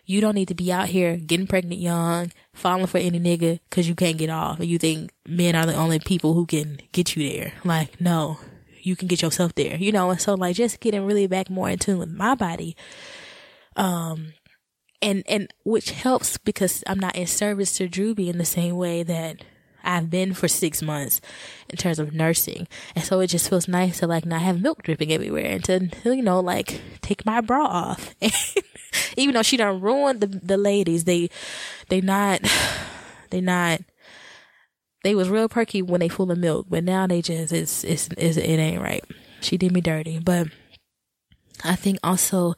[0.06, 3.88] you don't need to be out here getting pregnant young, falling for any nigga cause
[3.88, 7.16] you can't get off and you think men are the only people who can get
[7.16, 7.54] you there.
[7.64, 8.38] Like, no,
[8.86, 10.12] you can get yourself there, you know?
[10.12, 12.76] And so like just getting really back more in tune with my body.
[13.76, 14.34] Um,
[15.02, 19.04] and, and which helps because I'm not in service to Drewby in the same way
[19.04, 19.44] that
[19.84, 21.20] I've been for six months
[21.70, 22.68] in terms of nursing.
[22.96, 25.90] And so it just feels nice to like not have milk dripping everywhere and to,
[26.06, 28.16] you know, like take my bra off.
[29.18, 31.30] Even though she done ruined the, the ladies, they,
[31.90, 32.42] they not,
[33.30, 33.82] they not,
[35.04, 38.10] they was real perky when they full of milk, but now they just it's, it's
[38.18, 39.04] it's it ain't right.
[39.42, 40.48] She did me dirty, but
[41.64, 42.56] I think also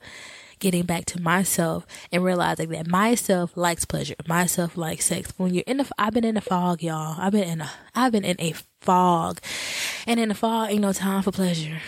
[0.60, 5.34] getting back to myself and realizing that myself likes pleasure, myself likes sex.
[5.38, 7.15] When you're in the, I've been in a fog, y'all.
[7.19, 9.41] I've been in a, I've been in a fog,
[10.08, 11.79] and in the fog ain't no time for pleasure.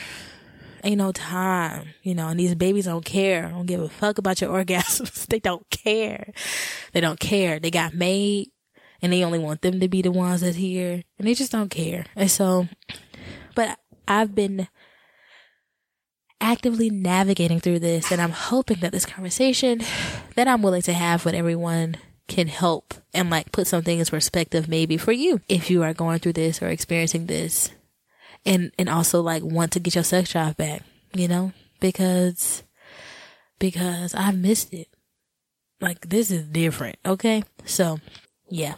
[0.84, 3.50] Ain't no time, you know, and these babies don't care.
[3.50, 5.28] Don't give a fuck about your orgasms.
[5.28, 6.32] they don't care.
[6.94, 7.60] They don't care.
[7.60, 8.52] They got made
[9.02, 11.70] and they only want them to be the ones that's here and they just don't
[11.70, 12.06] care.
[12.16, 12.68] And so,
[13.56, 14.68] but I've been
[16.40, 19.82] actively navigating through this and I'm hoping that this conversation
[20.36, 24.68] that I'm willing to have with everyone can help and like put something in perspective
[24.68, 27.72] maybe for you if you are going through this or experiencing this
[28.46, 30.82] and and also like want to get your sex drive back,
[31.14, 31.52] you know?
[31.80, 32.64] Because
[33.60, 34.88] because I've missed it.
[35.80, 37.44] Like this is different, okay?
[37.66, 38.00] So,
[38.50, 38.76] yeah.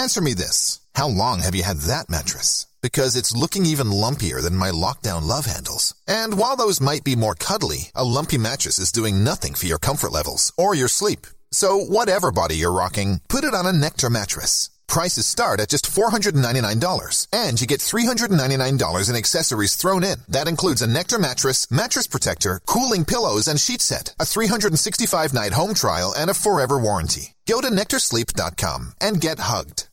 [0.00, 0.80] Answer me this.
[0.94, 2.66] How long have you had that mattress?
[2.80, 5.94] Because it's looking even lumpier than my lockdown love handles.
[6.08, 9.78] And while those might be more cuddly, a lumpy mattress is doing nothing for your
[9.78, 11.26] comfort levels or your sleep.
[11.52, 14.70] So whatever body you're rocking, put it on a Nectar mattress.
[14.88, 20.18] Prices start at just $499, and you get $399 in accessories thrown in.
[20.28, 25.74] That includes a Nectar mattress, mattress protector, cooling pillows, and sheet set, a 365-night home
[25.74, 27.34] trial, and a forever warranty.
[27.46, 29.89] Go to NectarSleep.com and get hugged.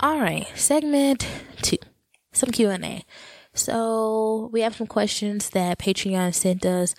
[0.00, 1.26] All right, segment
[1.62, 1.76] two,
[2.32, 3.04] some Q and A.
[3.52, 6.94] So we have some questions that Patreon sent us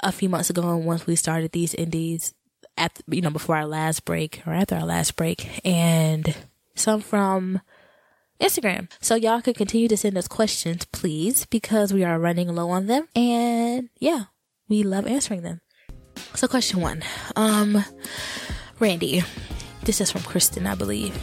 [0.00, 2.34] a few months ago, and once we started these indies
[2.78, 6.34] at you know before our last break or after our last break, and
[6.74, 7.60] some from
[8.40, 8.90] Instagram.
[9.00, 12.86] So y'all could continue to send us questions, please, because we are running low on
[12.86, 14.24] them, and yeah,
[14.68, 15.60] we love answering them.
[16.34, 17.02] So question one,
[17.36, 17.84] um,
[18.80, 19.22] Randy,
[19.84, 21.16] this is from Kristen, I believe.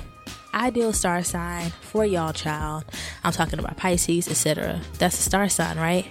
[0.54, 2.86] Ideal star sign for y'all child.
[3.24, 4.82] I'm talking about Pisces, etc.
[4.98, 6.06] That's a star sign, right?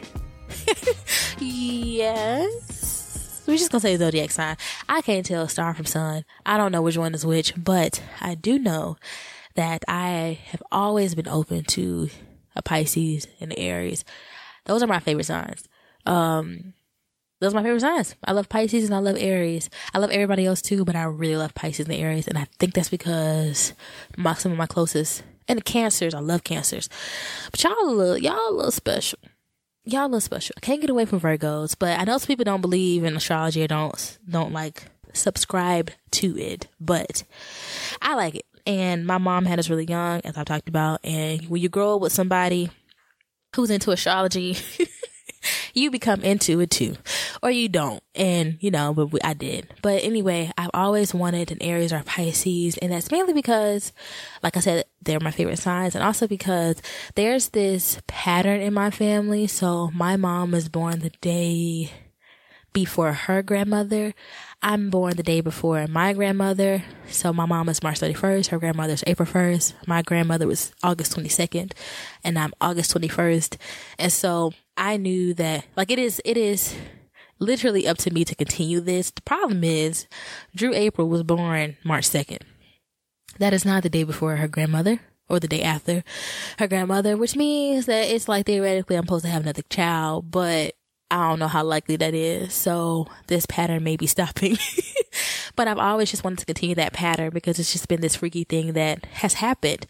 [1.38, 2.88] yes
[3.48, 4.56] we're just gonna say zodiac sign.
[4.88, 6.24] I can't tell star from sun.
[6.44, 8.98] I don't know which one is which, but I do know
[9.54, 12.10] that I have always been open to
[12.54, 14.04] a Pisces and Aries.
[14.66, 15.66] Those are my favorite signs.
[16.04, 16.74] Um,
[17.40, 18.14] those are my favorite signs.
[18.24, 19.70] I love Pisces and I love Aries.
[19.94, 22.26] I love everybody else too, but I really love Pisces and Aries.
[22.26, 23.74] And I think that's because
[24.16, 26.88] my, some of my closest and the cancers, I love cancers.
[27.50, 29.18] But y'all little, y'all little special
[29.88, 30.54] y'all look special.
[30.56, 33.62] I can't get away from Virgos, but I know some people don't believe in astrology
[33.64, 37.24] or don't don't like subscribe to it, but
[38.02, 38.46] I like it.
[38.66, 41.00] And my mom had us really young, as I've talked about.
[41.02, 42.70] And when you grow up with somebody
[43.56, 44.58] who's into astrology,
[45.74, 46.96] you become into it too,
[47.42, 48.02] or you don't.
[48.14, 49.72] And you know, but I did.
[49.82, 53.92] But anyway, I've always wanted an Aries or Pisces, and that's mainly because,
[54.42, 56.80] like I said, they're my favorite signs, and also because
[57.14, 59.46] there's this pattern in my family.
[59.46, 61.90] So my mom was born the day
[62.84, 64.14] before her grandmother.
[64.62, 66.84] I'm born the day before my grandmother.
[67.10, 68.46] So my mom is March 31st.
[68.48, 69.74] Her grandmother's April 1st.
[69.88, 71.72] My grandmother was August 22nd
[72.22, 73.56] and I'm August 21st.
[73.98, 76.76] And so I knew that like it is, it is
[77.40, 79.10] literally up to me to continue this.
[79.10, 80.06] The problem is
[80.54, 82.42] Drew April was born March 2nd.
[83.40, 86.04] That is not the day before her grandmother or the day after
[86.60, 90.74] her grandmother, which means that it's like theoretically I'm supposed to have another child, but
[91.10, 92.52] I don't know how likely that is.
[92.52, 94.58] So this pattern may be stopping.
[95.56, 98.44] but I've always just wanted to continue that pattern because it's just been this freaky
[98.44, 99.86] thing that has happened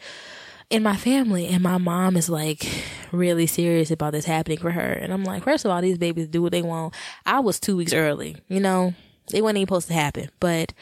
[0.70, 1.46] in my family.
[1.48, 2.66] And my mom is like
[3.12, 4.92] really serious about this happening for her.
[4.92, 6.94] And I'm like, first of all, these babies do what they want.
[7.26, 8.94] I was two weeks early, you know,
[9.32, 10.72] it wasn't even supposed to happen, but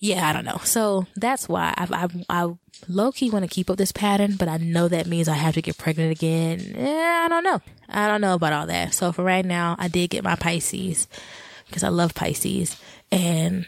[0.00, 0.60] yeah, I don't know.
[0.64, 2.50] So that's why I've, I've, I
[2.88, 5.54] low key want to keep up this pattern, but I know that means I have
[5.54, 6.74] to get pregnant again.
[6.78, 7.60] I don't know.
[7.86, 8.94] I don't know about all that.
[8.94, 11.06] So for right now, I did get my Pisces
[11.66, 12.80] because I love Pisces
[13.12, 13.66] and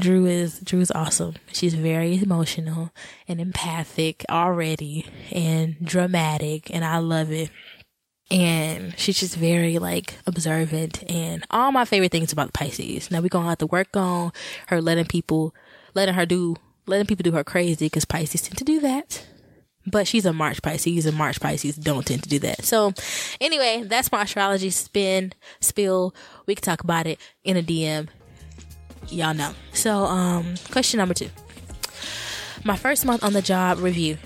[0.00, 1.36] Drew is, Drew is awesome.
[1.52, 2.90] She's very emotional
[3.28, 7.50] and empathic already and dramatic and I love it
[8.30, 13.10] and she's just very like observant and all my favorite things about Pisces.
[13.10, 14.32] Now we're gonna have to work on
[14.68, 15.54] her letting people,
[15.94, 16.56] letting her do,
[16.86, 19.26] letting people do her crazy because Pisces tend to do that.
[19.84, 22.64] But she's a March Pisces and March Pisces don't tend to do that.
[22.64, 22.92] So
[23.40, 26.14] anyway, that's my astrology spin, spill.
[26.46, 28.08] We can talk about it in a DM.
[29.08, 29.52] Y'all know.
[29.72, 31.28] So, um, question number two.
[32.64, 34.18] My first month on the job review.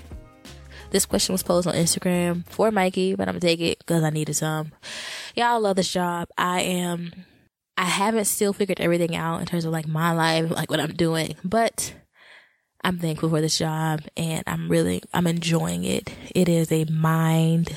[0.89, 4.09] This question was posed on Instagram for Mikey, but I'm gonna take it because I
[4.09, 4.71] needed some.
[5.35, 6.29] Y'all love this job.
[6.37, 7.11] I am,
[7.75, 10.93] I haven't still figured everything out in terms of like my life, like what I'm
[10.93, 11.93] doing, but
[12.83, 16.09] I'm thankful for this job and I'm really, I'm enjoying it.
[16.33, 17.75] It is a mind,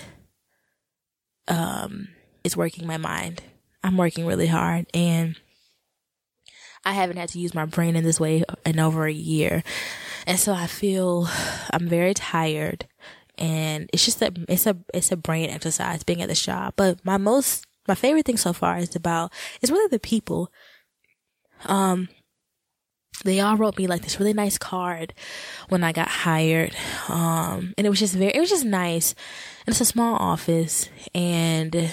[1.48, 2.08] um,
[2.44, 3.42] it's working my mind.
[3.82, 5.36] I'm working really hard and
[6.84, 9.62] I haven't had to use my brain in this way in over a year.
[10.26, 11.28] And so I feel
[11.70, 12.86] I'm very tired
[13.38, 16.74] and it's just a, it's a, it's a brain exercise being at this job.
[16.76, 20.52] But my most, my favorite thing so far is about, is really the people.
[21.64, 22.08] Um,
[23.24, 25.14] they all wrote me like this really nice card
[25.68, 26.74] when I got hired.
[27.08, 29.14] Um, and it was just very, it was just nice.
[29.66, 31.90] And it's a small office and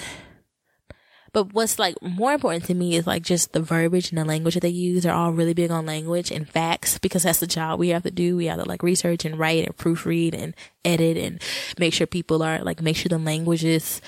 [1.32, 4.54] but what's like more important to me is like just the verbiage and the language
[4.54, 5.02] that they use.
[5.02, 8.10] They're all really big on language and facts because that's the job we have to
[8.10, 8.36] do.
[8.36, 11.42] We have to like research and write and proofread and edit and
[11.78, 14.00] make sure people are like, make sure the language is,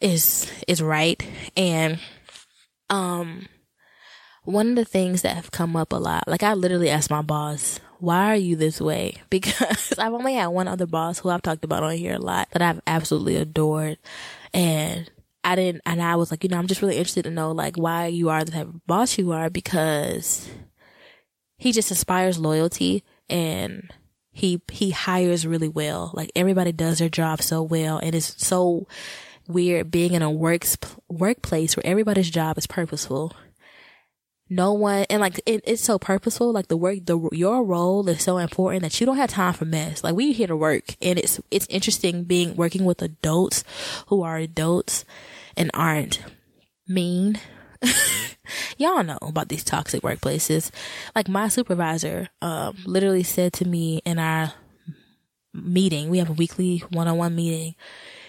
[0.00, 1.22] is, is right.
[1.56, 1.98] And,
[2.88, 3.46] um,
[4.44, 7.22] one of the things that have come up a lot, like I literally asked my
[7.22, 9.16] boss, why are you this way?
[9.30, 12.48] Because I've only had one other boss who I've talked about on here a lot
[12.52, 13.98] that I've absolutely adored.
[14.52, 15.10] And
[15.42, 17.76] I didn't, and I was like, you know, I'm just really interested to know like
[17.76, 20.48] why you are the type of boss you are because
[21.56, 23.90] he just inspires loyalty and
[24.32, 26.10] he, he hires really well.
[26.14, 28.86] Like everybody does their job so well and it's so
[29.48, 30.76] weird being in a works,
[31.08, 33.32] workplace where everybody's job is purposeful.
[34.52, 36.52] No one, and like it, it's so purposeful.
[36.52, 39.64] Like the work, the your role is so important that you don't have time for
[39.64, 40.02] mess.
[40.02, 43.62] Like we here to work, and it's it's interesting being working with adults
[44.08, 45.04] who are adults
[45.56, 46.20] and aren't
[46.88, 47.38] mean.
[48.76, 50.72] Y'all know about these toxic workplaces.
[51.14, 54.52] Like my supervisor, um, literally said to me in our
[55.54, 57.76] meeting, we have a weekly one-on-one meeting.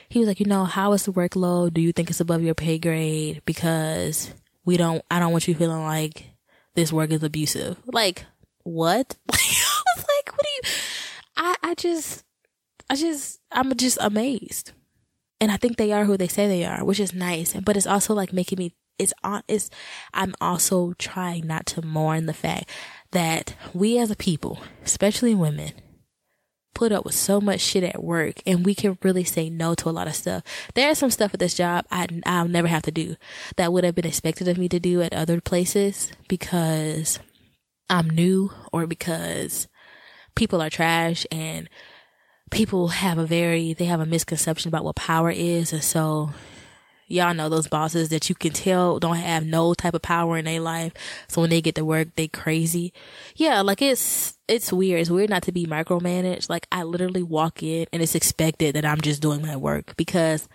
[0.08, 1.74] He was like, you know, how is the workload?
[1.74, 3.42] Do you think it's above your pay grade?
[3.46, 4.34] Because
[4.66, 6.26] we don't, I don't want you feeling like
[6.76, 7.78] this work is abusive.
[7.86, 8.26] Like,
[8.64, 9.18] what?
[9.32, 10.62] I was like, what do you,
[11.38, 12.24] I, I just,
[12.90, 14.74] I just, I'm just amazed
[15.40, 17.54] and I think they are who they say they are, which is nice.
[17.54, 19.70] But it's also like making me, it's on, it's,
[20.14, 22.70] I'm also trying not to mourn the fact
[23.12, 25.72] that we as a people, especially women,
[26.74, 29.90] put up with so much shit at work and we can really say no to
[29.90, 30.44] a lot of stuff.
[30.74, 33.16] There's some stuff at this job I, I'll never have to do
[33.58, 37.20] that would have been expected of me to do at other places because
[37.90, 39.68] I'm new or because
[40.36, 41.70] people are trash and
[42.52, 45.74] people have a very, they have a misconception about what power is.
[45.74, 46.32] And so
[47.12, 50.46] y'all know those bosses that you can tell don't have no type of power in
[50.46, 50.94] their life.
[51.28, 52.94] So when they get to work, they crazy.
[53.36, 55.02] Yeah, like it's, it's weird.
[55.02, 56.50] It's weird not to be micromanaged.
[56.50, 60.48] Like I literally walk in and it's expected that I'm just doing my work because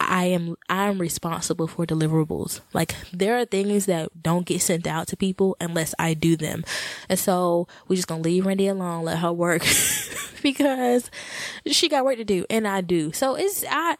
[0.00, 2.60] I am I'm responsible for deliverables.
[2.72, 6.64] Like there are things that don't get sent out to people unless I do them.
[7.08, 9.62] And so we just gonna leave Randy alone, let her work
[10.42, 11.10] because
[11.66, 13.12] she got work to do and I do.
[13.12, 13.96] So it's I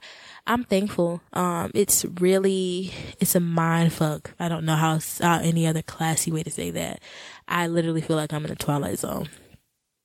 [0.49, 1.21] I'm thankful.
[1.35, 2.91] Um, it's really,
[3.21, 4.33] it's a mind fuck.
[4.41, 7.03] I don't know how, how any other classy way to say that.
[7.47, 9.29] I literally feel like I'm in the twilight zone.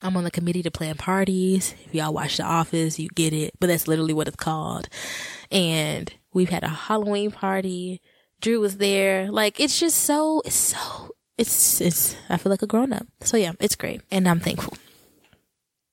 [0.01, 1.73] I'm on the committee to plan parties.
[1.85, 4.89] If y'all watch The Office, you get it, but that's literally what it's called.
[5.49, 8.01] And we've had a Halloween party.
[8.41, 9.31] Drew was there.
[9.31, 13.07] Like, it's just so, it's so, it's, it's, I feel like a grown up.
[13.21, 14.01] So yeah, it's great.
[14.11, 14.73] And I'm thankful.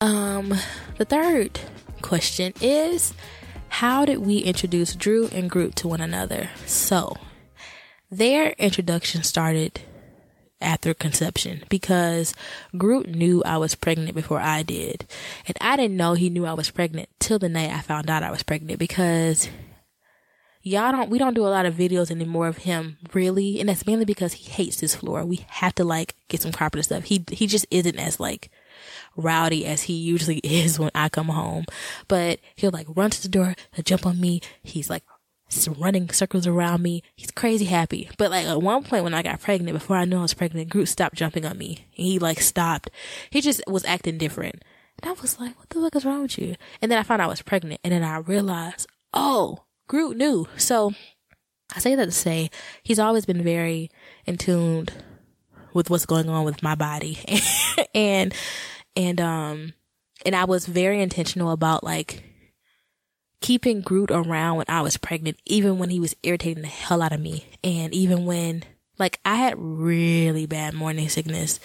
[0.00, 0.54] Um,
[0.98, 1.60] the third
[2.02, 3.14] question is,
[3.70, 6.50] how did we introduce Drew and Groot to one another?
[6.66, 7.16] So,
[8.10, 9.80] their introduction started
[10.60, 12.34] after conception because
[12.76, 15.06] Groot knew I was pregnant before I did.
[15.46, 18.22] And I didn't know he knew I was pregnant till the night I found out
[18.22, 19.48] I was pregnant because
[20.62, 23.60] y'all don't, we don't do a lot of videos anymore of him really.
[23.60, 25.24] And that's mainly because he hates this floor.
[25.24, 27.04] We have to like get some carpet stuff.
[27.04, 28.50] He, he just isn't as like
[29.16, 31.64] rowdy as he usually is when I come home.
[32.08, 34.40] But he'll like run to the door, he'll jump on me.
[34.62, 35.04] He's like
[35.78, 37.02] running circles around me.
[37.16, 38.08] He's crazy happy.
[38.18, 40.70] But like at one point when I got pregnant, before I knew I was pregnant,
[40.70, 41.86] Groot stopped jumping on me.
[41.90, 42.90] He like stopped.
[43.30, 44.62] He just was acting different.
[45.02, 46.56] And I was like, what the fuck is wrong with you?
[46.80, 47.80] And then I found I was pregnant.
[47.82, 50.46] And then I realized, oh, Groot knew.
[50.56, 50.92] So
[51.74, 52.50] I say that to say
[52.82, 53.90] he's always been very
[54.26, 54.92] in tuned
[55.72, 57.18] with what's going on with my body.
[57.94, 58.34] and,
[58.96, 59.72] and, um,
[60.24, 62.22] and I was very intentional about like
[63.40, 67.12] keeping Groot around when I was pregnant, even when he was irritating the hell out
[67.12, 67.46] of me.
[67.64, 68.64] And even when,
[68.98, 71.58] like, I had really bad morning sickness,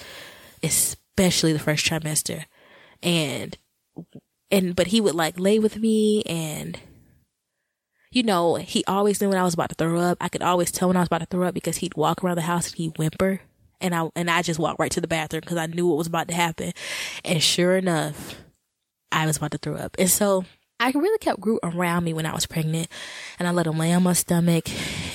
[0.63, 2.45] especially the first trimester.
[3.03, 3.57] And,
[4.49, 6.79] and, but he would like lay with me and,
[8.11, 10.17] you know, he always knew when I was about to throw up.
[10.21, 12.37] I could always tell when I was about to throw up because he'd walk around
[12.37, 13.41] the house and he'd whimper.
[13.81, 16.07] And I, and I just walked right to the bathroom because I knew what was
[16.07, 16.73] about to happen.
[17.23, 18.35] And sure enough,
[19.11, 19.95] I was about to throw up.
[19.99, 20.45] And so,
[20.77, 22.89] I really kept Groot around me when I was pregnant
[23.39, 24.69] and I let him lay on my stomach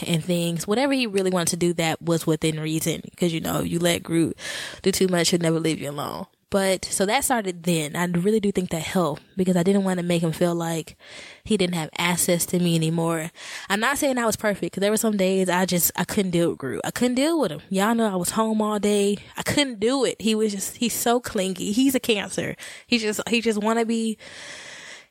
[0.08, 0.66] and things.
[0.66, 3.02] Whatever he really wanted to do that was within reason.
[3.18, 4.38] Cause you know, you let Groot
[4.80, 6.26] do too much, he'll never leave you alone.
[6.50, 7.94] But so that started then.
[7.94, 10.96] I really do think that helped because I didn't want to make him feel like
[11.44, 13.30] he didn't have access to me anymore.
[13.68, 16.32] I'm not saying I was perfect because there were some days I just, I couldn't
[16.32, 16.80] deal with Groot.
[16.84, 17.60] I couldn't deal with him.
[17.70, 19.18] Y'all know I was home all day.
[19.36, 20.20] I couldn't do it.
[20.20, 21.70] He was just, he's so clingy.
[21.70, 22.56] He's a cancer.
[22.84, 24.18] He just, he just want to be,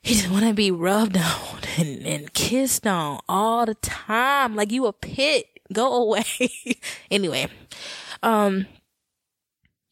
[0.02, 4.56] he just want to be rubbed on and, and kissed on all the time.
[4.56, 5.46] Like you a pit.
[5.72, 6.24] Go away.
[7.10, 7.48] anyway,
[8.22, 8.66] um,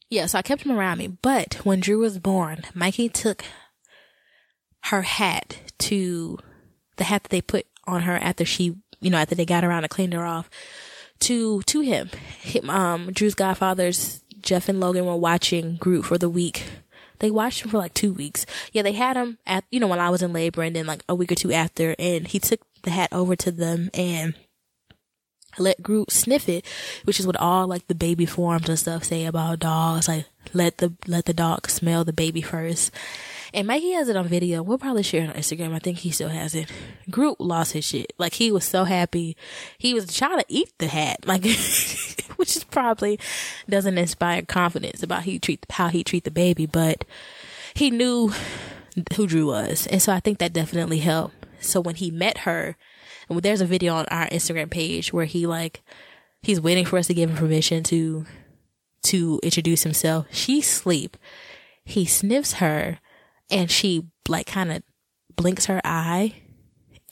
[0.09, 1.07] yeah, so I kept him around me.
[1.07, 3.43] But when Drew was born, Mikey took
[4.85, 6.39] her hat to
[6.97, 9.83] the hat that they put on her after she, you know, after they got around
[9.83, 10.49] and cleaned her off
[11.19, 12.09] to, to him.
[12.41, 16.65] him um, Drew's godfathers, Jeff and Logan were watching Groot for the week
[17.19, 18.45] they watched him for like two weeks.
[18.71, 21.03] Yeah, they had him at, you know, when I was in labor and then like
[21.07, 24.35] a week or two after and he took the hat over to them and
[25.59, 26.65] let Groot sniff it,
[27.03, 30.07] which is what all like the baby forms and stuff say about dogs.
[30.07, 32.91] Like let the, let the dog smell the baby first.
[33.53, 34.61] And Mikey has it on video.
[34.61, 35.73] We'll probably share it on Instagram.
[35.73, 36.71] I think he still has it.
[37.09, 38.13] Groot lost his shit.
[38.17, 39.35] Like he was so happy.
[39.77, 41.19] He was trying to eat the hat.
[41.29, 41.43] Like,
[42.37, 43.19] which is probably
[43.69, 47.05] doesn't inspire confidence about he treat, how he treat the baby, but
[47.73, 48.31] he knew
[49.15, 49.87] who Drew was.
[49.87, 51.35] And so I think that definitely helped.
[51.59, 52.77] So when he met her,
[53.29, 55.81] and there's a video on our Instagram page where he like,
[56.41, 58.25] he's waiting for us to give him permission to,
[59.03, 60.27] to introduce himself.
[60.31, 61.15] She sleep.
[61.83, 62.99] He sniffs her
[63.49, 64.83] and she like kind of
[65.35, 66.35] blinks her eye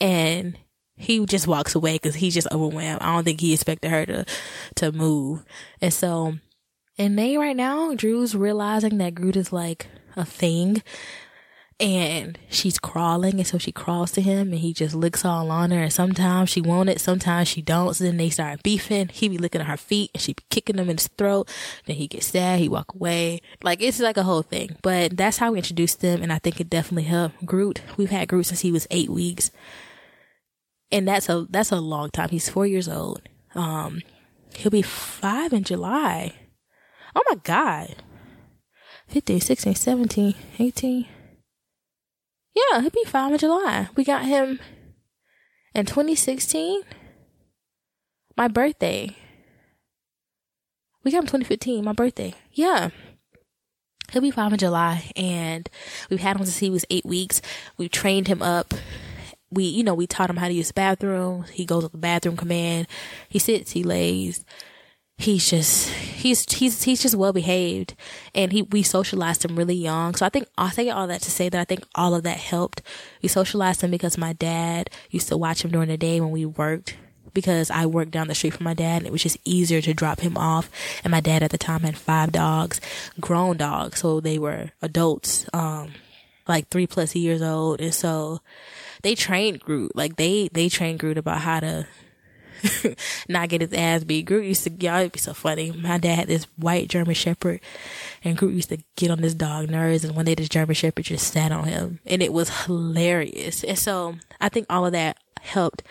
[0.00, 0.58] and
[0.96, 3.00] he just walks away because he's just overwhelmed.
[3.00, 4.24] I don't think he expected her to,
[4.76, 5.44] to move.
[5.80, 6.34] And so,
[6.98, 10.82] and they right now, Drew's realizing that Groot is like a thing
[11.80, 15.70] and she's crawling and so she crawls to him and he just licks all on
[15.70, 19.08] her and sometimes she want it sometimes she don't so then they start beefing.
[19.08, 21.48] He be licking at her feet and she be kicking him in his throat
[21.86, 23.40] then he gets sad he walk away.
[23.62, 26.60] Like it's like a whole thing but that's how we introduced them and i think
[26.60, 27.82] it definitely helped groot.
[27.96, 29.52] We've had groot since he was eight weeks
[30.90, 32.30] and that's a that's a long time.
[32.30, 33.22] He's four years old.
[33.54, 34.02] Um
[34.56, 36.34] he'll be five in july.
[37.14, 37.94] Oh my god.
[39.06, 41.06] 15 16 17 18
[42.70, 43.88] yeah, he'll be five in July.
[43.96, 44.60] We got him
[45.74, 46.82] in 2016.
[48.36, 49.16] My birthday.
[51.04, 52.34] We got him 2015, my birthday.
[52.52, 52.90] Yeah.
[54.12, 55.68] He'll be five in July and
[56.08, 57.42] we've had him since he was eight weeks.
[57.76, 58.74] We've trained him up.
[59.50, 61.44] We, you know, we taught him how to use the bathroom.
[61.52, 62.86] He goes with the bathroom command.
[63.28, 64.44] He sits, he lays.
[65.18, 67.94] He's just he's he's he's just well behaved.
[68.34, 70.14] And he we socialized him really young.
[70.14, 72.38] So i think i say all that to say that i think all of that
[72.38, 72.80] helped.
[73.20, 76.46] We socialized him because my dad used to watch him during the day when we
[76.46, 76.96] worked.
[77.34, 79.92] Because i worked down the street from my dad and it was just easier to
[79.92, 80.70] drop him off.
[81.04, 82.80] And my dad at the time had five dogs
[83.20, 84.00] grown dogs.
[84.00, 85.92] So they were adults um
[86.46, 87.80] like three plus years old.
[87.80, 88.40] And so
[89.02, 89.94] they trained groot.
[89.94, 91.86] Like they they trained groot about how to
[93.28, 94.26] not get his ass beat.
[94.26, 95.72] Groot used to, y'all, it'd be so funny.
[95.72, 97.60] My dad had this white German Shepherd,
[98.24, 101.04] and Groot used to get on this dog nerves, and one day this German Shepherd
[101.04, 103.64] just sat on him, and it was hilarious.
[103.64, 105.82] And so I think all of that helped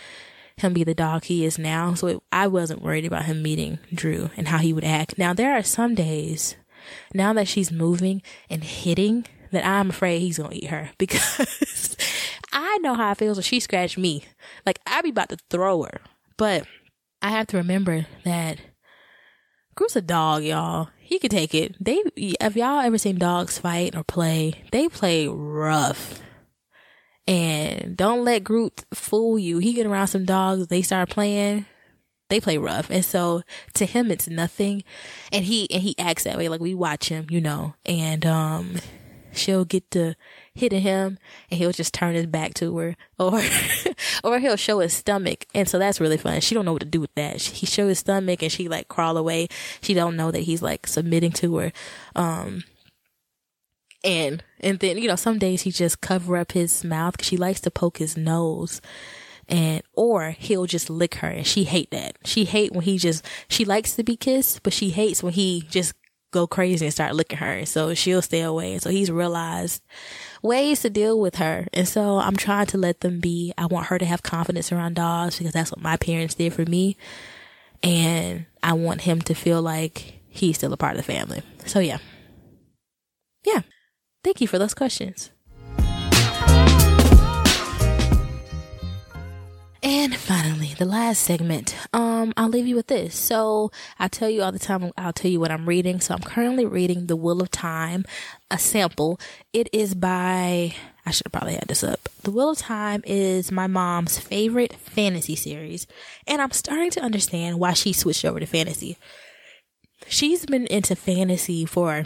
[0.57, 1.93] him be the dog he is now.
[1.93, 5.17] So it, I wasn't worried about him meeting Drew and how he would act.
[5.17, 6.55] Now there are some days,
[7.13, 11.95] now that she's moving and hitting, that I'm afraid he's gonna eat her because
[12.51, 14.23] I know how it feels when she scratched me.
[14.65, 16.01] Like I'd be about to throw her.
[16.37, 16.67] But
[17.21, 18.59] I have to remember that
[19.75, 20.89] Groot's a dog, y'all.
[20.99, 21.75] He could take it.
[21.83, 22.01] They,
[22.41, 24.63] have y'all ever seen dogs fight or play?
[24.71, 26.21] They play rough.
[27.27, 29.57] And don't let Groot fool you.
[29.57, 31.65] He get around some dogs, they start playing,
[32.29, 32.89] they play rough.
[32.89, 34.83] And so to him it's nothing.
[35.31, 36.49] And he and he acts that way.
[36.49, 37.75] Like we watch him, you know.
[37.85, 38.75] And um
[39.33, 40.15] she'll get to
[40.57, 41.17] hitting him
[41.49, 43.41] and he'll just turn his back to her or
[44.23, 46.41] or he'll show his stomach and so that's really fun.
[46.41, 47.41] She don't know what to do with that.
[47.41, 49.47] She, he show his stomach and she like crawl away.
[49.81, 51.71] She don't know that he's like submitting to her
[52.15, 52.63] um
[54.03, 57.37] and and then you know some days he just cover up his mouth because she
[57.37, 58.81] likes to poke his nose
[59.49, 62.17] and or he'll just lick her and she hate that.
[62.25, 65.65] She hate when he just she likes to be kissed but she hates when he
[65.69, 65.93] just
[66.31, 69.81] go crazy and start licking her so she'll stay away so he's realized
[70.41, 71.67] ways to deal with her.
[71.73, 73.53] And so I'm trying to let them be.
[73.57, 76.65] I want her to have confidence around dogs because that's what my parents did for
[76.65, 76.97] me.
[77.83, 81.41] And I want him to feel like he's still a part of the family.
[81.65, 81.99] So yeah.
[83.45, 83.61] Yeah.
[84.23, 85.31] Thank you for those questions.
[89.83, 91.75] And finally, the last segment.
[91.93, 93.15] Um, I'll leave you with this.
[93.15, 95.99] So I tell you all the time, I'll tell you what I'm reading.
[95.99, 98.03] So I'm currently reading The Wheel of Time,
[98.49, 99.19] a sample.
[99.53, 100.73] It is by,
[101.05, 102.09] I should have probably had this up.
[102.23, 105.85] The Wheel of Time is my mom's favorite fantasy series.
[106.25, 108.97] And I'm starting to understand why she switched over to fantasy.
[110.07, 112.05] She's been into fantasy for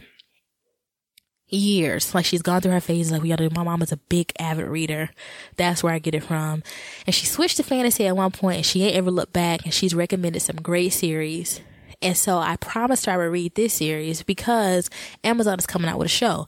[1.52, 2.14] years.
[2.14, 3.12] Like she's gone through her phases.
[3.12, 3.50] Like we gotta.
[3.50, 5.10] My mom is a big avid reader.
[5.58, 6.64] That's where I get it from.
[7.06, 9.64] And she switched to fantasy at one point, and she ain't ever looked back.
[9.64, 11.62] And she's recommended some great series.
[12.02, 14.90] And so I promised her I would read this series because
[15.24, 16.48] Amazon is coming out with a show.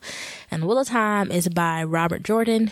[0.49, 2.71] And Wheel of Time is by Robert Jordan,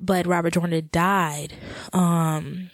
[0.00, 1.52] but Robert Jordan died.
[1.92, 2.70] Um,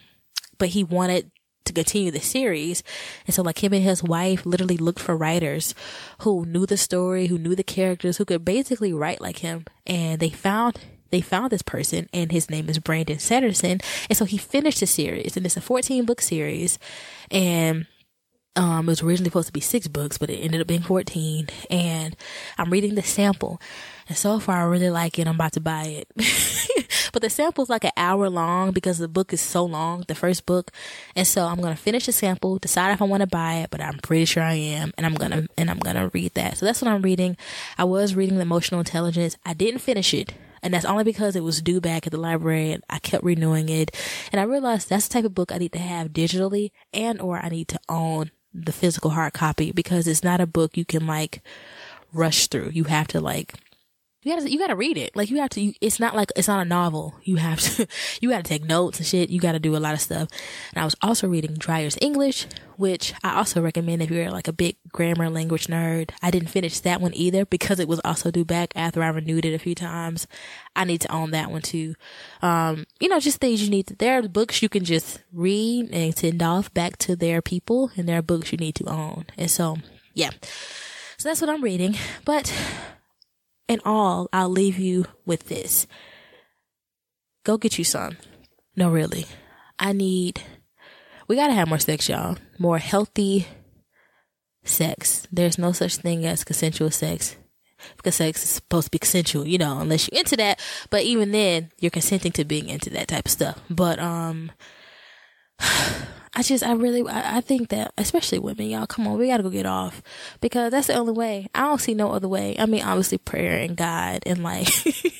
[0.58, 1.32] but he wanted
[1.64, 2.82] to continue the series.
[3.26, 5.74] And so like him and his wife literally looked for writers
[6.20, 9.64] who knew the story, who knew the characters, who could basically write like him.
[9.86, 10.78] And they found
[11.10, 13.80] they found this person and his name is Brandon Sanderson.
[14.08, 16.78] And so he finished the series and it's a 14 book series
[17.30, 17.86] and
[18.54, 21.48] um, it was originally supposed to be six books, but it ended up being 14.
[21.70, 22.16] And
[22.58, 23.60] I'm reading the sample.
[24.08, 25.26] And so far, I really like it.
[25.26, 26.08] I'm about to buy it.
[27.12, 30.14] but the sample is like an hour long because the book is so long, the
[30.14, 30.70] first book.
[31.14, 33.80] And so I'm to finish the sample, decide if I want to buy it, but
[33.80, 34.92] I'm pretty sure I am.
[34.96, 36.58] And I'm to, and I'm to read that.
[36.58, 37.36] So that's what I'm reading.
[37.78, 39.36] I was reading the emotional intelligence.
[39.44, 40.34] I didn't finish it.
[40.62, 43.68] And that's only because it was due back at the library and I kept renewing
[43.68, 43.94] it.
[44.30, 47.38] And I realized that's the type of book I need to have digitally and or
[47.38, 51.06] I need to own the physical hard copy because it's not a book you can
[51.06, 51.42] like
[52.12, 52.70] rush through.
[52.72, 53.54] You have to like
[54.22, 55.16] you gotta you gotta read it.
[55.16, 55.60] Like you have to.
[55.60, 57.14] You, it's not like it's not a novel.
[57.24, 57.86] You have to.
[58.20, 59.30] You gotta take notes and shit.
[59.30, 60.28] You gotta do a lot of stuff.
[60.72, 62.46] And I was also reading Dreyer's English,
[62.76, 66.10] which I also recommend if you're like a big grammar language nerd.
[66.22, 69.44] I didn't finish that one either because it was also due back after I renewed
[69.44, 70.28] it a few times.
[70.76, 71.94] I need to own that one too.
[72.42, 73.88] Um, you know, just things you need.
[73.88, 77.90] To, there are books you can just read and send off back to their people,
[77.96, 79.26] and there are books you need to own.
[79.36, 79.78] And so,
[80.14, 80.30] yeah.
[81.16, 81.96] So that's what I'm reading.
[82.24, 82.52] But
[83.72, 85.86] in all, I'll leave you with this.
[87.44, 88.18] Go get you some.
[88.76, 89.26] No, really.
[89.78, 90.42] I need,
[91.26, 92.36] we gotta have more sex, y'all.
[92.58, 93.46] More healthy
[94.62, 95.26] sex.
[95.32, 97.36] There's no such thing as consensual sex.
[97.96, 100.60] Because sex is supposed to be consensual, you know, unless you're into that.
[100.90, 103.58] But even then, you're consenting to being into that type of stuff.
[103.68, 104.52] But, um,
[106.34, 109.50] I just, I really, I, think that, especially women, y'all, come on, we gotta go
[109.50, 110.02] get off
[110.40, 111.46] because that's the only way.
[111.54, 112.56] I don't see no other way.
[112.58, 114.68] I mean, obviously prayer and God and like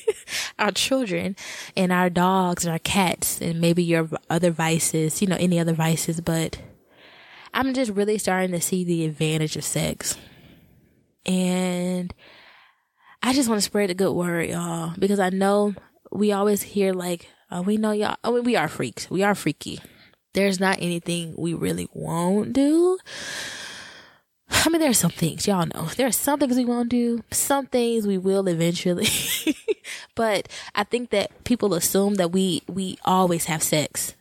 [0.59, 1.35] our children
[1.77, 5.73] and our dogs and our cats and maybe your other vices, you know, any other
[5.73, 6.57] vices, but
[7.53, 10.17] I'm just really starting to see the advantage of sex.
[11.27, 12.11] And
[13.21, 15.75] I just want to spread the good word, y'all, because I know
[16.11, 19.11] we always hear like, oh, we know y'all, mean, we are freaks.
[19.11, 19.79] We are freaky.
[20.33, 22.97] There's not anything we really won't do.
[24.49, 25.85] I mean, there's some things, y'all know.
[25.95, 29.07] There are some things we won't do, some things we will eventually.
[30.15, 34.15] but I think that people assume that we, we always have sex.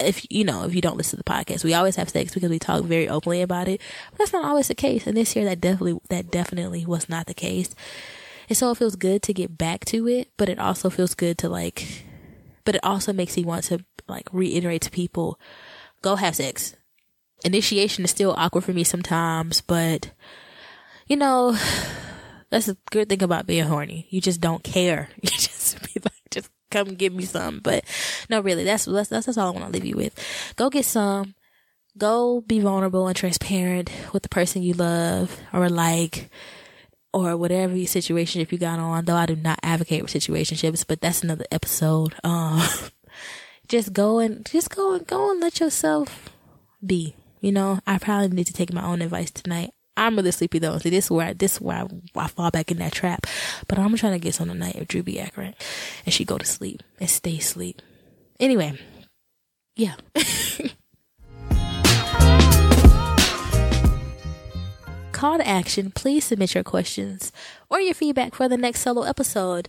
[0.00, 2.50] If, you know, if you don't listen to the podcast, we always have sex because
[2.50, 3.80] we talk very openly about it.
[4.10, 5.06] But that's not always the case.
[5.06, 7.74] And this year that definitely, that definitely was not the case.
[8.48, 11.38] And so it feels good to get back to it, but it also feels good
[11.38, 12.04] to like,
[12.64, 15.38] but it also makes me want to like reiterate to people,
[16.02, 16.74] go have sex
[17.44, 20.10] initiation is still awkward for me sometimes, but
[21.06, 21.56] you know,
[22.50, 24.06] that's a good thing about being horny.
[24.10, 25.10] You just don't care.
[25.22, 27.60] You just be like, just come give me some.
[27.60, 27.84] But
[28.28, 30.18] no, really, that's that's that's, that's all I want to leave you with.
[30.56, 31.34] Go get some.
[31.96, 36.28] Go be vulnerable and transparent with the person you love or like
[37.14, 39.04] or whatever your situation if you got on.
[39.04, 42.14] Though I do not advocate for situationships, but that's another episode.
[42.24, 42.62] Um,
[43.68, 46.30] just go and just go and go and let yourself
[46.84, 47.14] be.
[47.40, 49.70] You know, I probably need to take my own advice tonight.
[49.96, 50.78] I'm really sleepy though.
[50.78, 51.86] See, this is where I, this is where I,
[52.16, 53.26] I fall back in that trap.
[53.68, 55.54] But I'm trying to get some tonight if Drew be accurate,
[56.04, 57.80] and she go to sleep and stay asleep.
[58.40, 58.78] Anyway,
[59.76, 59.94] yeah.
[65.14, 65.92] Call to action.
[65.92, 67.30] Please submit your questions
[67.70, 69.68] or your feedback for the next solo episode.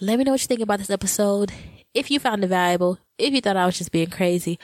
[0.00, 1.50] Let me know what you think about this episode.
[1.92, 4.60] If you found it valuable, if you thought I was just being crazy,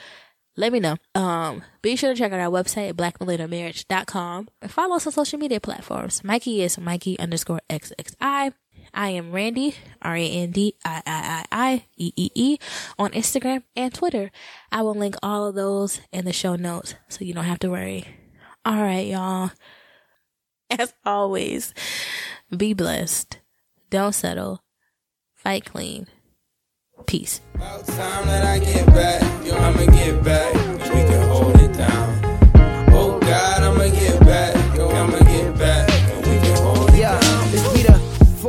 [0.55, 0.95] let me know.
[1.15, 5.59] Um, be sure to check out our website blackmillennialmarriage.com and follow us on social media
[5.59, 6.23] platforms.
[6.23, 8.53] Mikey is Mikey underscore XXI.
[8.93, 10.77] I am Randy, R-A-N-D-I-I-I-I-E-E-E
[12.97, 14.31] on Instagram and Twitter.
[14.71, 17.69] I will link all of those in the show notes so you don't have to
[17.69, 18.05] worry.
[18.65, 19.51] All right, y'all.
[20.69, 21.73] As always,
[22.55, 23.39] be blessed.
[23.89, 24.63] Don't settle.
[25.35, 26.07] Fight clean.
[27.05, 27.41] Peace.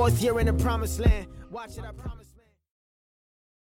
[0.05, 1.27] Fourth year in the promised land.
[1.51, 2.24] Watch it, I promise.